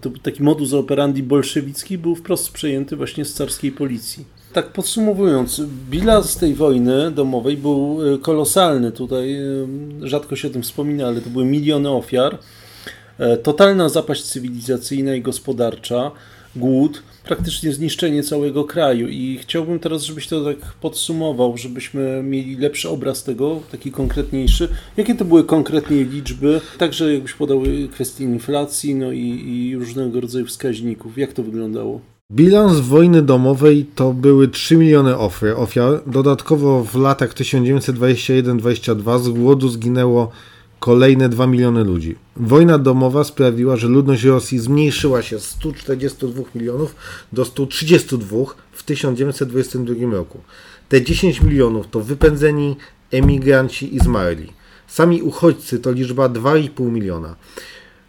to 0.00 0.10
taki 0.22 0.42
modus 0.42 0.72
operandi 0.72 1.22
bolszewicki 1.22 1.98
był 1.98 2.14
wprost 2.14 2.52
przejęty 2.52 2.96
właśnie 2.96 3.24
z 3.24 3.34
carskiej 3.34 3.72
policji. 3.72 4.24
Tak 4.52 4.72
podsumowując, 4.72 5.60
bilans 5.90 6.36
tej 6.36 6.54
wojny 6.54 7.10
domowej 7.10 7.56
był 7.56 7.98
e, 8.14 8.18
kolosalny. 8.18 8.92
Tutaj 8.92 9.34
e, 9.34 9.42
rzadko 10.02 10.36
się 10.36 10.48
o 10.48 10.50
tym 10.50 10.62
wspomina, 10.62 11.06
ale 11.06 11.20
to 11.20 11.30
były 11.30 11.44
miliony 11.44 11.90
ofiar. 11.90 12.38
Totalna 13.42 13.88
zapaść 13.88 14.22
cywilizacyjna 14.22 15.14
i 15.14 15.22
gospodarcza 15.22 16.10
głód, 16.56 17.02
praktycznie 17.24 17.72
zniszczenie 17.72 18.22
całego 18.22 18.64
kraju. 18.64 19.08
I 19.08 19.38
chciałbym 19.42 19.78
teraz, 19.78 20.02
żebyś 20.02 20.26
to 20.26 20.44
tak 20.44 20.56
podsumował, 20.80 21.56
żebyśmy 21.56 22.22
mieli 22.22 22.56
lepszy 22.56 22.88
obraz 22.88 23.24
tego, 23.24 23.60
taki 23.70 23.92
konkretniejszy. 23.92 24.68
Jakie 24.96 25.14
to 25.14 25.24
były 25.24 25.44
konkretnie 25.44 26.04
liczby? 26.04 26.60
Także 26.78 27.14
jakbyś 27.14 27.32
podał 27.32 27.62
kwestię 27.92 28.24
inflacji, 28.24 28.94
no 28.94 29.12
i, 29.12 29.44
i 29.46 29.76
różnego 29.76 30.20
rodzaju 30.20 30.46
wskaźników. 30.46 31.18
Jak 31.18 31.32
to 31.32 31.42
wyglądało? 31.42 32.00
Bilans 32.32 32.80
wojny 32.80 33.22
domowej 33.22 33.86
to 33.94 34.12
były 34.12 34.48
3 34.48 34.76
miliony 34.76 35.16
ofiar. 35.56 36.02
Dodatkowo 36.06 36.84
w 36.84 36.94
latach 36.94 37.34
1921-22 37.34 39.20
z 39.20 39.28
głodu 39.28 39.68
zginęło 39.68 40.30
kolejne 40.80 41.28
2 41.28 41.46
miliony 41.46 41.84
ludzi. 41.84 42.16
Wojna 42.36 42.78
domowa 42.78 43.24
sprawiła, 43.24 43.76
że 43.76 43.88
ludność 43.88 44.24
Rosji 44.24 44.58
zmniejszyła 44.58 45.22
się 45.22 45.38
z 45.38 45.44
142 45.44 46.42
milionów 46.54 46.94
do 47.32 47.44
132 47.44 48.36
w 48.72 48.82
1922 48.82 50.16
roku. 50.16 50.40
Te 50.88 51.02
10 51.02 51.42
milionów 51.42 51.86
to 51.90 52.00
wypędzeni 52.00 52.76
emigranci 53.10 53.96
i 53.96 53.98
zmarli. 53.98 54.52
Sami 54.86 55.22
uchodźcy 55.22 55.78
to 55.78 55.92
liczba 55.92 56.28
2,5 56.28 56.90
miliona. 56.90 57.36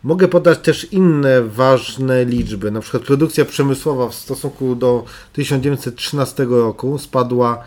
Mogę 0.03 0.27
podać 0.27 0.59
też 0.59 0.87
inne 0.91 1.41
ważne 1.41 2.25
liczby. 2.25 2.71
Na 2.71 2.81
przykład 2.81 3.03
produkcja 3.03 3.45
przemysłowa 3.45 4.09
w 4.09 4.15
stosunku 4.15 4.75
do 4.75 5.03
1913 5.33 6.45
roku 6.49 6.97
spadła 6.97 7.63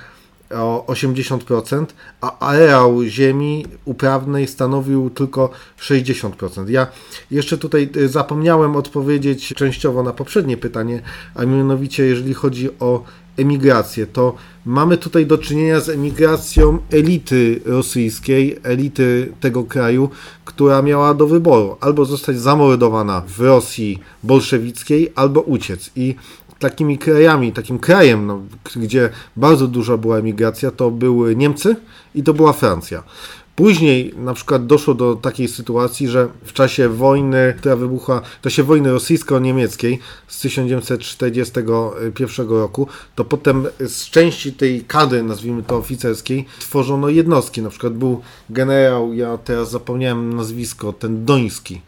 o 0.55 0.85
80%, 0.89 1.87
a 2.21 2.39
areał 2.39 3.03
ziemi 3.05 3.67
uprawnej 3.85 4.49
stanowił 4.49 5.11
tylko 5.11 5.51
60%. 5.81 6.69
Ja 6.69 6.87
jeszcze 7.31 7.59
tutaj 7.59 7.91
y, 7.97 8.09
zapomniałem 8.09 8.77
odpowiedzieć 8.77 9.55
częściowo 9.57 10.03
na 10.03 10.13
poprzednie 10.13 10.57
pytanie, 10.57 11.03
a 11.35 11.45
mianowicie 11.45 12.05
jeżeli 12.05 12.35
chodzi 12.35 12.71
o 12.81 13.05
emigrację, 13.37 14.07
to 14.07 14.35
mamy 14.65 14.97
tutaj 14.97 15.27
do 15.27 15.39
czynienia 15.39 15.81
z 15.81 15.89
emigracją 15.89 16.79
elity 16.91 17.61
rosyjskiej, 17.65 18.59
elity 18.63 19.33
tego 19.41 19.65
kraju, 19.65 20.11
która 20.45 20.83
miała 20.83 21.15
do 21.15 21.27
wyboru 21.27 21.77
albo 21.81 22.05
zostać 22.05 22.39
zamordowana 22.39 23.23
w 23.29 23.41
Rosji 23.41 23.99
bolszewickiej, 24.23 25.13
albo 25.15 25.41
uciec. 25.41 25.91
I 25.97 26.15
takimi 26.59 26.99
krajami, 26.99 27.53
takim 27.53 27.79
krajem, 27.79 28.27
no, 28.27 28.41
gdzie 28.77 29.11
bardzo 29.37 29.69
duża 29.69 29.97
była 29.97 30.19
emigracja, 30.19 30.71
to 30.71 30.91
były 30.91 31.37
Niemcy 31.37 31.77
i 32.15 32.23
to 32.23 32.35
była 32.35 32.53
Francja. 32.53 33.03
Później 33.57 34.15
na 34.17 34.35
przykład 34.35 34.67
doszło 34.67 34.95
do 34.95 35.17
takiej 35.17 35.49
sytuacji, 35.49 36.09
że 36.09 36.29
w 36.45 36.53
czasie 36.53 36.89
wojny, 36.89 37.55
która 37.59 37.77
wybuchła, 37.77 38.23
to 38.43 38.51
się 38.51 38.63
wojny 38.63 38.93
rosyjsko-niemieckiej 38.93 39.99
z 40.29 40.41
1941 40.41 42.49
roku, 42.49 42.89
to 43.15 43.25
potem 43.25 43.67
z 43.81 44.11
części 44.11 44.53
tej 44.53 44.85
kadry, 44.85 45.23
nazwijmy 45.23 45.63
to 45.63 45.77
oficerskiej, 45.77 46.45
tworzono 46.61 47.09
jednostki. 47.09 47.63
Na 47.63 47.71
przykład 47.71 47.93
był 47.93 48.21
generał, 48.51 49.13
ja 49.13 49.39
teraz 49.39 49.71
zapomniałem 49.71 50.37
nazwisko, 50.37 50.93
ten 50.93 51.25
Doński. 51.25 51.81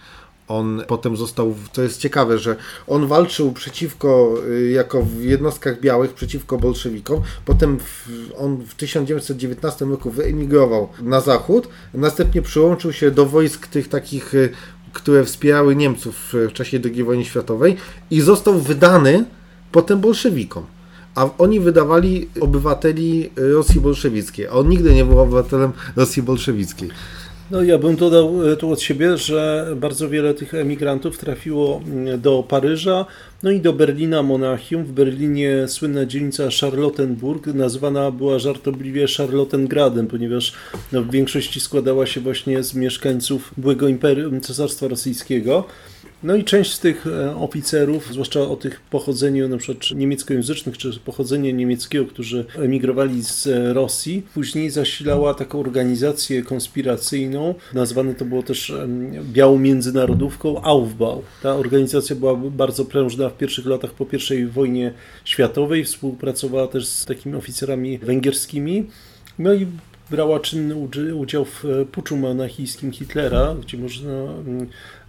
On 0.48 0.82
potem 0.86 1.16
został, 1.16 1.54
to 1.72 1.82
jest 1.82 2.00
ciekawe, 2.00 2.38
że 2.38 2.56
on 2.86 3.06
walczył 3.06 3.52
przeciwko, 3.52 4.34
y, 4.48 4.70
jako 4.70 5.02
w 5.02 5.22
jednostkach 5.22 5.80
białych, 5.80 6.14
przeciwko 6.14 6.58
bolszewikom. 6.58 7.20
Potem 7.44 7.78
w, 7.78 8.08
on 8.38 8.56
w 8.56 8.74
1919 8.74 9.84
roku 9.84 10.10
wyemigrował 10.10 10.88
na 11.02 11.20
zachód, 11.20 11.68
następnie 11.94 12.42
przyłączył 12.42 12.92
się 12.92 13.10
do 13.10 13.26
wojsk 13.26 13.66
tych 13.66 13.88
takich, 13.88 14.34
y, 14.34 14.50
które 14.92 15.24
wspierały 15.24 15.76
Niemców 15.76 16.32
w 16.32 16.52
czasie 16.52 16.80
II 16.84 17.04
wojny 17.04 17.24
światowej 17.24 17.76
i 18.10 18.20
został 18.20 18.60
wydany 18.60 19.24
potem 19.72 20.00
bolszewikom. 20.00 20.66
A 21.14 21.28
oni 21.38 21.60
wydawali 21.60 22.28
obywateli 22.40 23.30
Rosji 23.36 23.80
bolszewickiej, 23.80 24.46
a 24.46 24.50
on 24.50 24.68
nigdy 24.68 24.94
nie 24.94 25.04
był 25.04 25.20
obywatelem 25.20 25.72
Rosji 25.96 26.22
bolszewickiej. 26.22 26.90
No 27.50 27.62
ja 27.62 27.78
bym 27.78 27.96
dodał 27.96 28.52
e, 28.52 28.56
tu 28.56 28.72
od 28.72 28.80
siebie, 28.80 29.16
że 29.16 29.66
bardzo 29.76 30.08
wiele 30.08 30.34
tych 30.34 30.54
emigrantów 30.54 31.18
trafiło 31.18 31.82
mm, 31.86 32.20
do 32.20 32.42
Paryża, 32.48 33.06
no 33.42 33.50
i 33.50 33.60
do 33.60 33.72
Berlina 33.72 34.22
Monachium. 34.22 34.84
W 34.84 34.92
Berlinie 34.92 35.68
słynna 35.68 36.06
dzielnica 36.06 36.44
Charlottenburg 36.60 37.46
nazywana 37.46 38.10
była 38.10 38.38
żartobliwie 38.38 39.06
Charlottengradem, 39.16 40.06
ponieważ 40.06 40.52
no, 40.92 41.02
w 41.02 41.10
większości 41.10 41.60
składała 41.60 42.06
się 42.06 42.20
właśnie 42.20 42.62
z 42.62 42.74
mieszkańców 42.74 43.54
byłego 43.56 43.88
Imperium 43.88 44.40
Cesarstwa 44.40 44.88
Rosyjskiego. 44.88 45.64
No 46.22 46.36
i 46.36 46.44
część 46.44 46.72
z 46.72 46.80
tych 46.80 47.06
e, 47.06 47.36
oficerów, 47.36 48.12
zwłaszcza 48.12 48.40
o 48.40 48.56
tych 48.56 48.80
pochodzeniu 48.80 49.48
na 49.48 49.56
przykład 49.56 49.90
niemieckojęzycznych, 49.90 50.78
czy 50.78 51.00
pochodzenia 51.04 51.52
niemieckiego, 51.52 52.06
którzy 52.06 52.44
emigrowali 52.58 53.24
z 53.24 53.46
e, 53.46 53.72
Rosji, 53.72 54.22
później 54.34 54.70
zasilała 54.70 55.34
taką 55.34 55.60
organizację 55.60 56.42
konspiracyjną, 56.42 57.54
nazwane 57.74 58.14
to 58.14 58.24
było 58.24 58.42
też 58.42 58.72
białą 59.22 59.58
międzynarodówką 59.58 60.62
Aufbau. 60.62 61.22
Ta 61.42 61.54
organizacja 61.54 62.16
była 62.16 62.36
bardzo 62.36 62.84
prężna 62.84 63.28
w 63.28 63.38
pierwszych 63.38 63.66
latach 63.66 63.90
po 63.90 64.06
I 64.34 64.46
wojnie 64.46 64.92
światowej, 65.24 65.84
współpracowała 65.84 66.68
też 66.68 66.86
z 66.86 67.04
takimi 67.04 67.36
oficerami 67.36 67.98
węgierskimi. 67.98 68.86
No 69.38 69.54
i 69.54 69.66
brała 70.10 70.40
czynny 70.40 70.74
udział 71.14 71.44
w 71.44 71.64
e, 71.64 71.84
puczu 71.84 72.16
monachijskim 72.16 72.92
Hitlera, 72.92 73.54
gdzie 73.62 73.78
można 73.78 74.12
mm, 74.12 74.66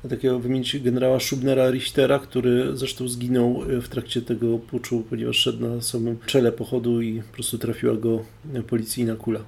takiego 0.10 0.39
wymienić 0.39 0.79
generała 0.79 1.19
Schubnera 1.19 1.69
Richtera, 1.71 2.19
który 2.19 2.77
zresztą 2.77 3.07
zginął 3.07 3.63
e, 3.77 3.81
w 3.81 3.89
trakcie 3.89 4.21
tego 4.21 4.57
puczu, 4.57 5.03
ponieważ 5.10 5.36
szedł 5.36 5.67
na 5.67 5.81
samym 5.81 6.17
czele 6.25 6.51
pochodu 6.51 7.01
i 7.01 7.21
po 7.21 7.33
prostu 7.33 7.57
trafiła 7.57 7.95
go 7.95 8.19
policyjna 8.67 9.15
kula. 9.15 9.39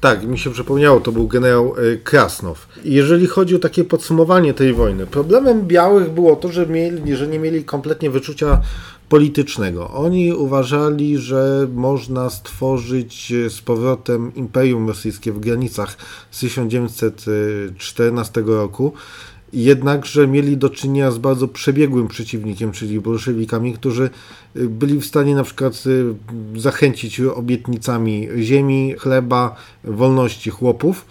Tak, 0.00 0.24
mi 0.24 0.38
się 0.38 0.52
przypomniało, 0.52 1.00
to 1.00 1.12
był 1.12 1.28
generał 1.28 1.74
e, 1.76 1.96
Krasnow. 1.96 2.68
Jeżeli 2.84 3.26
chodzi 3.26 3.56
o 3.56 3.58
takie 3.58 3.84
podsumowanie 3.84 4.54
tej 4.54 4.72
wojny, 4.72 5.06
problemem 5.06 5.62
białych 5.62 6.10
było 6.10 6.36
to, 6.36 6.48
że, 6.52 6.66
mieli, 6.66 7.16
że 7.16 7.26
nie 7.26 7.38
mieli 7.38 7.64
kompletnie 7.64 8.10
wyczucia 8.10 8.60
politycznego. 9.08 9.90
Oni 9.90 10.32
uważali, 10.32 11.18
że 11.18 11.68
można 11.74 12.30
stworzyć 12.30 13.32
z 13.48 13.60
powrotem 13.60 14.34
Imperium 14.34 14.88
Rosyjskie 14.88 15.32
w 15.32 15.40
granicach 15.40 15.96
z 16.30 16.40
1914 16.40 18.42
roku, 18.46 18.92
jednakże 19.52 20.28
mieli 20.28 20.56
do 20.56 20.70
czynienia 20.70 21.10
z 21.10 21.18
bardzo 21.18 21.48
przebiegłym 21.48 22.08
przeciwnikiem, 22.08 22.72
czyli 22.72 23.00
bolszewikami, 23.00 23.72
którzy 23.72 24.10
byli 24.54 25.00
w 25.00 25.06
stanie 25.06 25.34
na 25.34 25.42
przykład 25.42 25.84
y, 25.86 26.14
zachęcić 26.60 27.20
obietnicami 27.20 28.28
ziemi, 28.38 28.94
chleba, 28.98 29.56
wolności 29.84 30.50
chłopów 30.50 31.06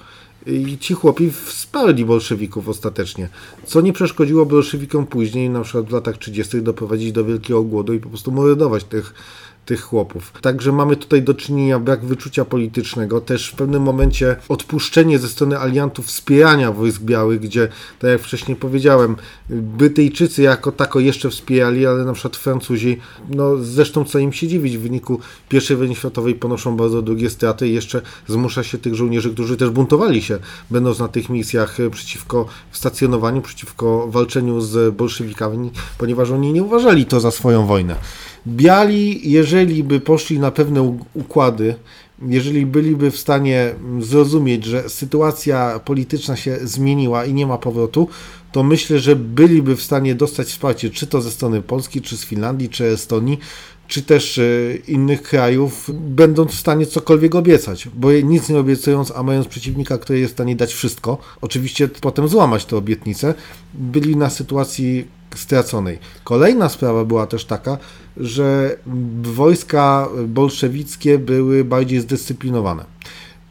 i 0.48 0.78
ci 0.78 0.94
chłopi 0.94 1.32
wsparli 1.32 2.06
bolszewików 2.06 2.70
ostatecznie, 2.70 3.30
co 3.66 3.82
nie 3.82 3.94
przeszkodziło 3.94 4.46
bolszewikom 4.46 5.08
później, 5.08 5.50
na 5.50 5.62
przykład 5.62 5.86
w 5.86 5.92
latach 5.92 6.18
30. 6.18 6.62
doprowadzić 6.62 7.12
do 7.12 7.26
wielkiego 7.26 7.64
głodu 7.64 7.94
i 7.94 8.00
po 8.00 8.10
prostu 8.10 8.32
mordować 8.32 8.84
tych 8.84 9.14
tych 9.66 9.82
chłopów. 9.82 10.32
Także 10.42 10.72
mamy 10.72 10.96
tutaj 10.96 11.24
do 11.24 11.34
czynienia 11.34 11.80
brak 11.80 12.06
wyczucia 12.06 12.46
politycznego, 12.46 13.22
też 13.22 13.50
w 13.50 13.56
pewnym 13.56 13.84
momencie 13.84 14.36
odpuszczenie 14.50 15.20
ze 15.20 15.30
strony 15.30 15.60
aliantów 15.60 16.06
wspierania 16.06 16.72
wojsk 16.72 17.02
białych, 17.02 17.40
gdzie, 17.40 17.68
tak 18.00 18.12
jak 18.12 18.22
wcześniej 18.22 18.58
powiedziałem, 18.58 19.16
Brytyjczycy 19.50 20.42
jako 20.42 20.72
tako 20.72 21.00
jeszcze 21.00 21.30
wspierali, 21.30 21.86
ale 21.86 22.06
na 22.06 22.14
przykład 22.14 22.36
Francuzi, 22.36 22.98
no 23.30 23.58
zresztą 23.58 24.06
co 24.06 24.20
im 24.20 24.34
się 24.34 24.48
dziwić, 24.48 24.78
w 24.78 24.82
wyniku 24.82 25.20
I 25.72 25.76
wojny 25.76 25.96
światowej 25.96 26.36
ponoszą 26.36 26.78
bardzo 26.78 27.02
długie 27.02 27.30
straty 27.30 27.68
i 27.68 27.74
jeszcze 27.74 28.02
zmusza 28.28 28.64
się 28.64 28.78
tych 28.78 28.96
żołnierzy, 28.96 29.34
którzy 29.34 29.58
też 29.58 29.70
buntowali 29.70 30.22
się, 30.22 30.40
będąc 30.72 31.00
na 31.00 31.08
tych 31.08 31.30
misjach 31.30 31.78
przeciwko 31.92 32.46
stacjonowaniu, 32.72 33.42
przeciwko 33.42 34.08
walczeniu 34.08 34.62
z 34.62 34.96
bolszewikami, 34.96 35.72
ponieważ 35.98 36.32
oni 36.32 36.54
nie 36.54 36.64
uważali 36.64 37.06
to 37.06 37.20
za 37.20 37.32
swoją 37.32 37.66
wojnę. 37.66 37.96
Biali, 38.48 39.32
jeżeli 39.32 39.84
by 39.84 40.00
poszli 40.00 40.40
na 40.40 40.52
pewne 40.52 40.98
układy, 41.14 41.76
jeżeli 42.28 42.66
byliby 42.66 43.12
w 43.12 43.18
stanie 43.18 43.76
zrozumieć, 44.00 44.66
że 44.66 44.90
sytuacja 44.90 45.80
polityczna 45.86 46.36
się 46.36 46.58
zmieniła 46.64 47.26
i 47.26 47.34
nie 47.34 47.48
ma 47.48 47.58
powrotu, 47.58 48.08
to 48.52 48.64
myślę, 48.64 49.00
że 49.00 49.16
byliby 49.16 49.76
w 49.76 49.82
stanie 49.82 50.16
dostać 50.16 50.48
wsparcie, 50.48 50.90
czy 50.90 51.08
to 51.08 51.22
ze 51.22 51.32
strony 51.32 51.62
Polski, 51.62 52.02
czy 52.02 52.18
z 52.18 52.26
Finlandii, 52.26 52.70
czy 52.70 52.86
Estonii, 52.86 53.40
czy 53.88 54.02
też 54.02 54.38
e, 54.38 54.44
innych 54.88 55.22
krajów, 55.22 55.92
będąc 55.94 56.52
w 56.52 56.60
stanie 56.60 56.86
cokolwiek 56.86 57.36
obiecać, 57.36 57.90
bo 57.96 58.12
nic 58.12 58.50
nie 58.50 58.60
obiecując, 58.60 59.12
a 59.16 59.24
mając 59.24 59.48
przeciwnika, 59.48 59.98
który 59.98 60.20
jest 60.20 60.34
w 60.34 60.36
stanie 60.36 60.56
dać 60.56 60.74
wszystko, 60.74 61.18
oczywiście 61.42 61.88
potem 61.88 62.28
złamać 62.28 62.66
tę 62.66 62.78
obietnicę, 62.78 63.34
byli 63.74 64.16
na 64.16 64.30
sytuacji 64.30 65.08
straconej. 65.36 66.00
Kolejna 66.24 66.70
sprawa 66.70 67.06
była 67.06 67.28
też 67.28 67.46
taka, 67.46 67.78
że 68.18 68.78
wojska 69.24 70.10
bolszewickie 70.28 71.20
były 71.20 71.66
bardziej 71.66 72.00
zdyscyplinowane. 72.00 72.86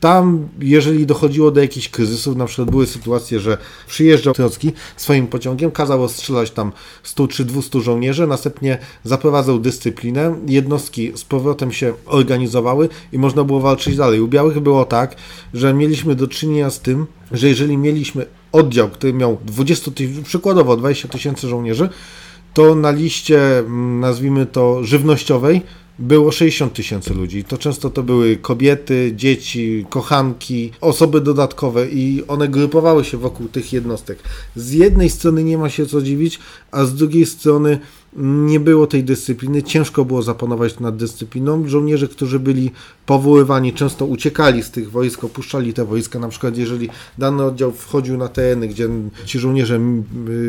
Tam, 0.00 0.48
jeżeli 0.60 1.06
dochodziło 1.06 1.50
do 1.50 1.60
jakichś 1.60 1.88
kryzysów, 1.88 2.36
na 2.36 2.46
przykład 2.46 2.70
były 2.70 2.86
sytuacje, 2.86 3.40
że 3.40 3.58
przyjeżdżał 3.86 4.34
Trocki 4.34 4.72
swoim 4.96 5.26
pociągiem, 5.26 5.70
kazał 5.70 6.08
strzelać 6.08 6.50
tam 6.50 6.72
100 7.02 7.28
czy 7.28 7.44
200 7.44 7.80
żołnierzy, 7.80 8.26
następnie 8.26 8.78
zaprowadzał 9.04 9.58
dyscyplinę, 9.58 10.36
jednostki 10.46 11.12
z 11.14 11.24
powrotem 11.24 11.72
się 11.72 11.92
organizowały 12.06 12.88
i 13.12 13.18
można 13.18 13.44
było 13.44 13.60
walczyć 13.60 13.96
dalej. 13.96 14.20
U 14.20 14.28
białych 14.28 14.60
było 14.60 14.84
tak, 14.84 15.16
że 15.54 15.74
mieliśmy 15.74 16.14
do 16.14 16.28
czynienia 16.28 16.70
z 16.70 16.80
tym, 16.80 17.06
że 17.32 17.48
jeżeli 17.48 17.78
mieliśmy 17.78 18.26
oddział, 18.54 18.90
który 18.90 19.12
miał 19.12 19.38
20 19.44 19.90
tysięcy, 19.90 20.22
przykładowo 20.22 20.76
20 20.76 21.08
tysięcy 21.08 21.48
żołnierzy, 21.48 21.88
to 22.54 22.74
na 22.74 22.90
liście, 22.90 23.58
mm, 23.58 24.00
nazwijmy 24.00 24.46
to, 24.46 24.84
żywnościowej 24.84 25.62
było 25.98 26.32
60 26.32 26.72
tysięcy 26.72 27.14
ludzi. 27.14 27.44
To 27.44 27.58
często 27.58 27.90
to 27.90 28.02
były 28.02 28.36
kobiety, 28.36 29.12
dzieci, 29.16 29.86
kochanki, 29.90 30.72
osoby 30.80 31.20
dodatkowe 31.20 31.88
i 31.88 32.22
one 32.28 32.48
grupowały 32.48 33.04
się 33.04 33.18
wokół 33.18 33.48
tych 33.48 33.72
jednostek. 33.72 34.18
Z 34.56 34.72
jednej 34.72 35.10
strony 35.10 35.44
nie 35.44 35.58
ma 35.58 35.70
się 35.70 35.86
co 35.86 36.02
dziwić, 36.02 36.38
a 36.70 36.84
z 36.84 36.94
drugiej 36.94 37.26
strony 37.26 37.78
nie 38.16 38.60
było 38.60 38.86
tej 38.86 39.04
dyscypliny, 39.04 39.62
ciężko 39.62 40.04
było 40.04 40.22
zapanować 40.22 40.80
nad 40.80 40.96
dyscypliną. 40.96 41.68
Żołnierze, 41.68 42.08
którzy 42.08 42.40
byli 42.40 42.70
powoływani, 43.06 43.72
często 43.72 44.06
uciekali 44.06 44.62
z 44.62 44.70
tych 44.70 44.90
wojsk, 44.90 45.24
opuszczali 45.24 45.74
te 45.74 45.84
wojska. 45.84 46.18
Na 46.18 46.28
przykład, 46.28 46.56
jeżeli 46.56 46.88
dany 47.18 47.44
oddział 47.44 47.72
wchodził 47.72 48.18
na 48.18 48.28
tereny, 48.28 48.68
gdzie 48.68 48.88
ci 49.24 49.38
żołnierze 49.38 49.80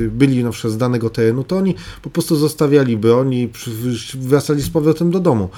byli 0.10 0.44
na 0.44 0.52
przykład 0.52 0.74
z 0.74 0.78
danego 0.78 1.10
terenu, 1.10 1.44
to 1.44 1.58
oni 1.58 1.76
po 2.02 2.10
prostu 2.10 2.36
zostawiali 2.36 2.98
broń 2.98 3.34
i 3.34 3.50
wracali 4.16 4.62
z 4.62 4.70
powrotem 4.70 5.12
do 5.12 5.20
domu 5.20 5.50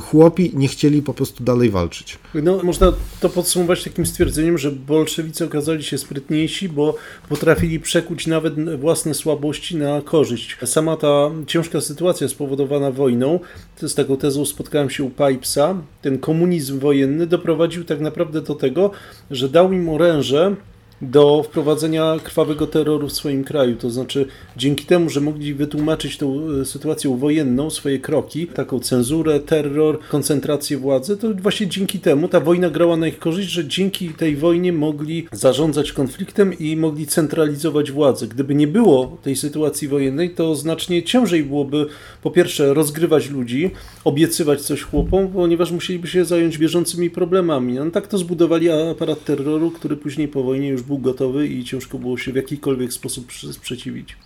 chłopi 0.00 0.50
nie 0.54 0.68
chcieli 0.68 1.02
po 1.02 1.14
prostu 1.14 1.44
dalej 1.44 1.70
walczyć. 1.70 2.18
No, 2.34 2.62
można 2.62 2.92
to 3.20 3.28
podsumować 3.28 3.84
takim 3.84 4.06
stwierdzeniem, 4.06 4.58
że 4.58 4.72
bolszewicy 4.72 5.44
okazali 5.44 5.84
się 5.84 5.98
sprytniejsi, 5.98 6.68
bo 6.68 6.96
potrafili 7.28 7.80
przekuć 7.80 8.26
nawet 8.26 8.78
własne 8.80 9.14
słabości 9.14 9.76
na 9.76 10.02
korzyść. 10.02 10.56
Sama 10.64 10.96
ta 10.96 11.30
ciężka 11.46 11.80
sytuacja 11.80 12.28
spowodowana 12.28 12.90
wojną, 12.90 13.40
z 13.82 13.94
taką 13.94 14.16
tezą 14.16 14.44
spotkałem 14.44 14.90
się 14.90 15.04
u 15.04 15.10
Pipesa, 15.10 15.74
ten 16.02 16.18
komunizm 16.18 16.78
wojenny 16.78 17.26
doprowadził 17.26 17.84
tak 17.84 18.00
naprawdę 18.00 18.40
do 18.40 18.54
tego, 18.54 18.90
że 19.30 19.48
dał 19.48 19.72
im 19.72 19.88
oręże 19.88 20.56
do 21.02 21.42
wprowadzenia 21.42 22.16
krwawego 22.24 22.66
terroru 22.66 23.08
w 23.08 23.12
swoim 23.12 23.44
kraju. 23.44 23.76
To 23.76 23.90
znaczy, 23.90 24.26
dzięki 24.56 24.84
temu, 24.84 25.10
że 25.10 25.20
mogli 25.20 25.54
wytłumaczyć 25.54 26.18
tą 26.18 26.50
e, 26.60 26.64
sytuacją 26.64 27.16
wojenną, 27.16 27.70
swoje 27.70 27.98
kroki, 27.98 28.46
taką 28.46 28.80
cenzurę, 28.80 29.40
terror, 29.40 29.98
koncentrację 30.08 30.78
władzy, 30.78 31.16
to 31.16 31.34
właśnie 31.34 31.66
dzięki 31.66 31.98
temu 31.98 32.28
ta 32.28 32.40
wojna 32.40 32.70
grała 32.70 32.96
na 32.96 33.08
ich 33.08 33.18
korzyść, 33.18 33.48
że 33.48 33.68
dzięki 33.68 34.08
tej 34.08 34.36
wojnie 34.36 34.72
mogli 34.72 35.28
zarządzać 35.32 35.92
konfliktem 35.92 36.58
i 36.58 36.76
mogli 36.76 37.06
centralizować 37.06 37.92
władzę. 37.92 38.26
Gdyby 38.26 38.54
nie 38.54 38.66
było 38.66 39.18
tej 39.22 39.36
sytuacji 39.36 39.88
wojennej, 39.88 40.30
to 40.30 40.54
znacznie 40.54 41.02
ciężej 41.02 41.44
byłoby 41.44 41.86
po 42.22 42.30
pierwsze 42.30 42.74
rozgrywać 42.74 43.30
ludzi, 43.30 43.70
obiecywać 44.04 44.60
coś 44.60 44.82
chłopom, 44.82 45.28
ponieważ 45.28 45.72
musieliby 45.72 46.08
się 46.08 46.24
zająć 46.24 46.58
bieżącymi 46.58 47.10
problemami. 47.10 47.74
No 47.74 47.90
tak 47.90 48.06
to 48.06 48.18
zbudowali 48.18 48.70
aparat 48.70 49.24
terroru, 49.24 49.70
który 49.70 49.96
później 49.96 50.28
po 50.28 50.42
wojnie 50.42 50.68
już 50.68 50.82
był 50.86 50.98
gotowy 50.98 51.46
i 51.46 51.64
ciężko 51.64 51.98
było 51.98 52.18
się 52.18 52.32
w 52.32 52.36
jakikolwiek 52.36 52.92
sposób 52.92 53.32
sprzeciwić. 53.52 54.16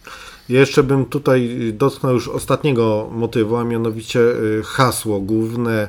Jeszcze 0.48 0.82
bym 0.82 1.04
tutaj 1.04 1.58
dotknął 1.72 2.14
już 2.14 2.28
ostatniego 2.28 3.10
motywu, 3.12 3.56
a 3.56 3.64
mianowicie 3.64 4.20
y, 4.20 4.62
hasło 4.64 5.20
główne 5.20 5.88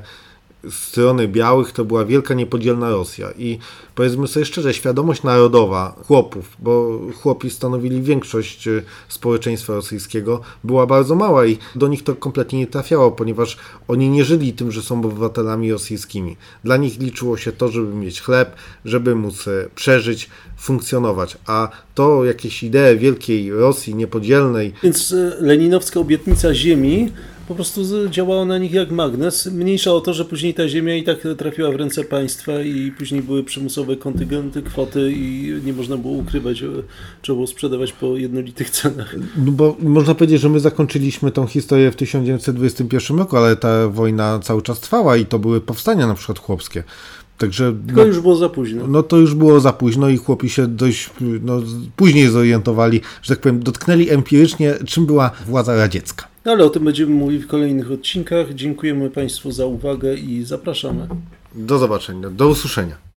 strony 0.69 1.27
białych 1.27 1.71
to 1.71 1.85
była 1.85 2.05
wielka 2.05 2.33
niepodzielna 2.33 2.89
Rosja 2.89 3.31
i 3.37 3.59
powiedzmy 3.95 4.27
sobie 4.27 4.45
szczerze, 4.45 4.73
świadomość 4.73 5.23
narodowa 5.23 5.95
chłopów, 6.07 6.57
bo 6.59 6.99
chłopi 7.21 7.49
stanowili 7.49 8.01
większość 8.01 8.67
y, 8.67 8.83
społeczeństwa 9.07 9.73
rosyjskiego, 9.73 10.41
była 10.63 10.87
bardzo 10.87 11.15
mała 11.15 11.45
i 11.45 11.57
do 11.75 11.87
nich 11.87 12.03
to 12.03 12.15
kompletnie 12.15 12.59
nie 12.59 12.67
trafiało, 12.67 13.11
ponieważ 13.11 13.57
oni 13.87 14.09
nie 14.09 14.25
żyli 14.25 14.53
tym, 14.53 14.71
że 14.71 14.81
są 14.81 14.99
obywatelami 14.99 15.71
rosyjskimi. 15.71 16.37
Dla 16.63 16.77
nich 16.77 16.99
liczyło 16.99 17.37
się 17.37 17.51
to, 17.51 17.67
żeby 17.67 17.95
mieć 17.95 18.21
chleb, 18.21 18.55
żeby 18.85 19.15
móc 19.15 19.47
e, 19.47 19.69
przeżyć, 19.75 20.29
funkcjonować, 20.57 21.37
a 21.47 21.69
to 21.95 22.25
jakieś 22.25 22.63
idee 22.63 22.97
wielkiej 22.97 23.51
Rosji 23.51 23.95
niepodzielnej. 23.95 24.73
Więc 24.83 25.11
e, 25.11 25.35
leninowska 25.39 25.99
obietnica 25.99 26.53
ziemi 26.53 27.11
po 27.51 27.55
prostu 27.55 27.81
działała 28.09 28.45
na 28.45 28.57
nich 28.57 28.71
jak 28.71 28.91
magnes. 28.91 29.45
Mniejsza 29.45 29.93
o 29.93 30.01
to, 30.01 30.13
że 30.13 30.25
później 30.25 30.53
ta 30.53 30.67
ziemia 30.67 30.95
i 30.95 31.03
tak 31.03 31.17
trafiła 31.37 31.71
w 31.71 31.75
ręce 31.75 32.03
państwa 32.03 32.61
i 32.61 32.91
później 32.97 33.21
były 33.21 33.43
przymusowe 33.43 33.95
kontyngenty, 33.95 34.61
kwoty 34.61 35.11
i 35.11 35.53
nie 35.65 35.73
można 35.73 35.97
było 35.97 36.13
ukrywać, 36.13 36.63
trzeba 37.21 37.35
było 37.35 37.47
sprzedawać 37.47 37.93
po 37.93 38.17
jednolitych 38.17 38.69
cenach. 38.69 39.15
No 39.45 39.51
bo 39.51 39.75
można 39.79 40.15
powiedzieć, 40.15 40.41
że 40.41 40.49
my 40.49 40.59
zakończyliśmy 40.59 41.31
tą 41.31 41.47
historię 41.47 41.91
w 41.91 41.95
1921 41.95 43.17
roku, 43.17 43.37
ale 43.37 43.55
ta 43.55 43.87
wojna 43.87 44.39
cały 44.39 44.61
czas 44.61 44.79
trwała 44.79 45.17
i 45.17 45.25
to 45.25 45.39
były 45.39 45.61
powstania 45.61 46.07
na 46.07 46.13
przykład 46.13 46.39
chłopskie. 46.39 46.83
Także, 47.37 47.73
Tylko 47.85 48.01
no, 48.01 48.07
już 48.07 48.19
było 48.19 48.35
za 48.35 48.49
późno. 48.49 48.87
No 48.87 49.03
to 49.03 49.17
już 49.17 49.35
było 49.35 49.59
za 49.59 49.73
późno 49.73 50.09
i 50.09 50.17
chłopi 50.17 50.49
się 50.49 50.67
dość 50.67 51.09
no, 51.41 51.61
później 51.95 52.27
zorientowali, 52.27 53.01
że 53.21 53.35
tak 53.35 53.41
powiem, 53.41 53.63
dotknęli 53.63 54.09
empirycznie, 54.09 54.73
czym 54.85 55.05
była 55.05 55.31
władza 55.47 55.75
radziecka. 55.75 56.30
No 56.45 56.51
ale 56.51 56.63
o 56.65 56.69
tym 56.69 56.83
będziemy 56.83 57.15
mówili 57.15 57.39
w 57.39 57.47
kolejnych 57.47 57.91
odcinkach. 57.91 58.53
Dziękujemy 58.53 59.09
Państwu 59.09 59.51
za 59.51 59.65
uwagę 59.65 60.15
i 60.15 60.43
zapraszamy. 60.43 61.07
Do 61.55 61.77
zobaczenia, 61.77 62.29
do 62.29 62.47
usłyszenia. 62.47 62.97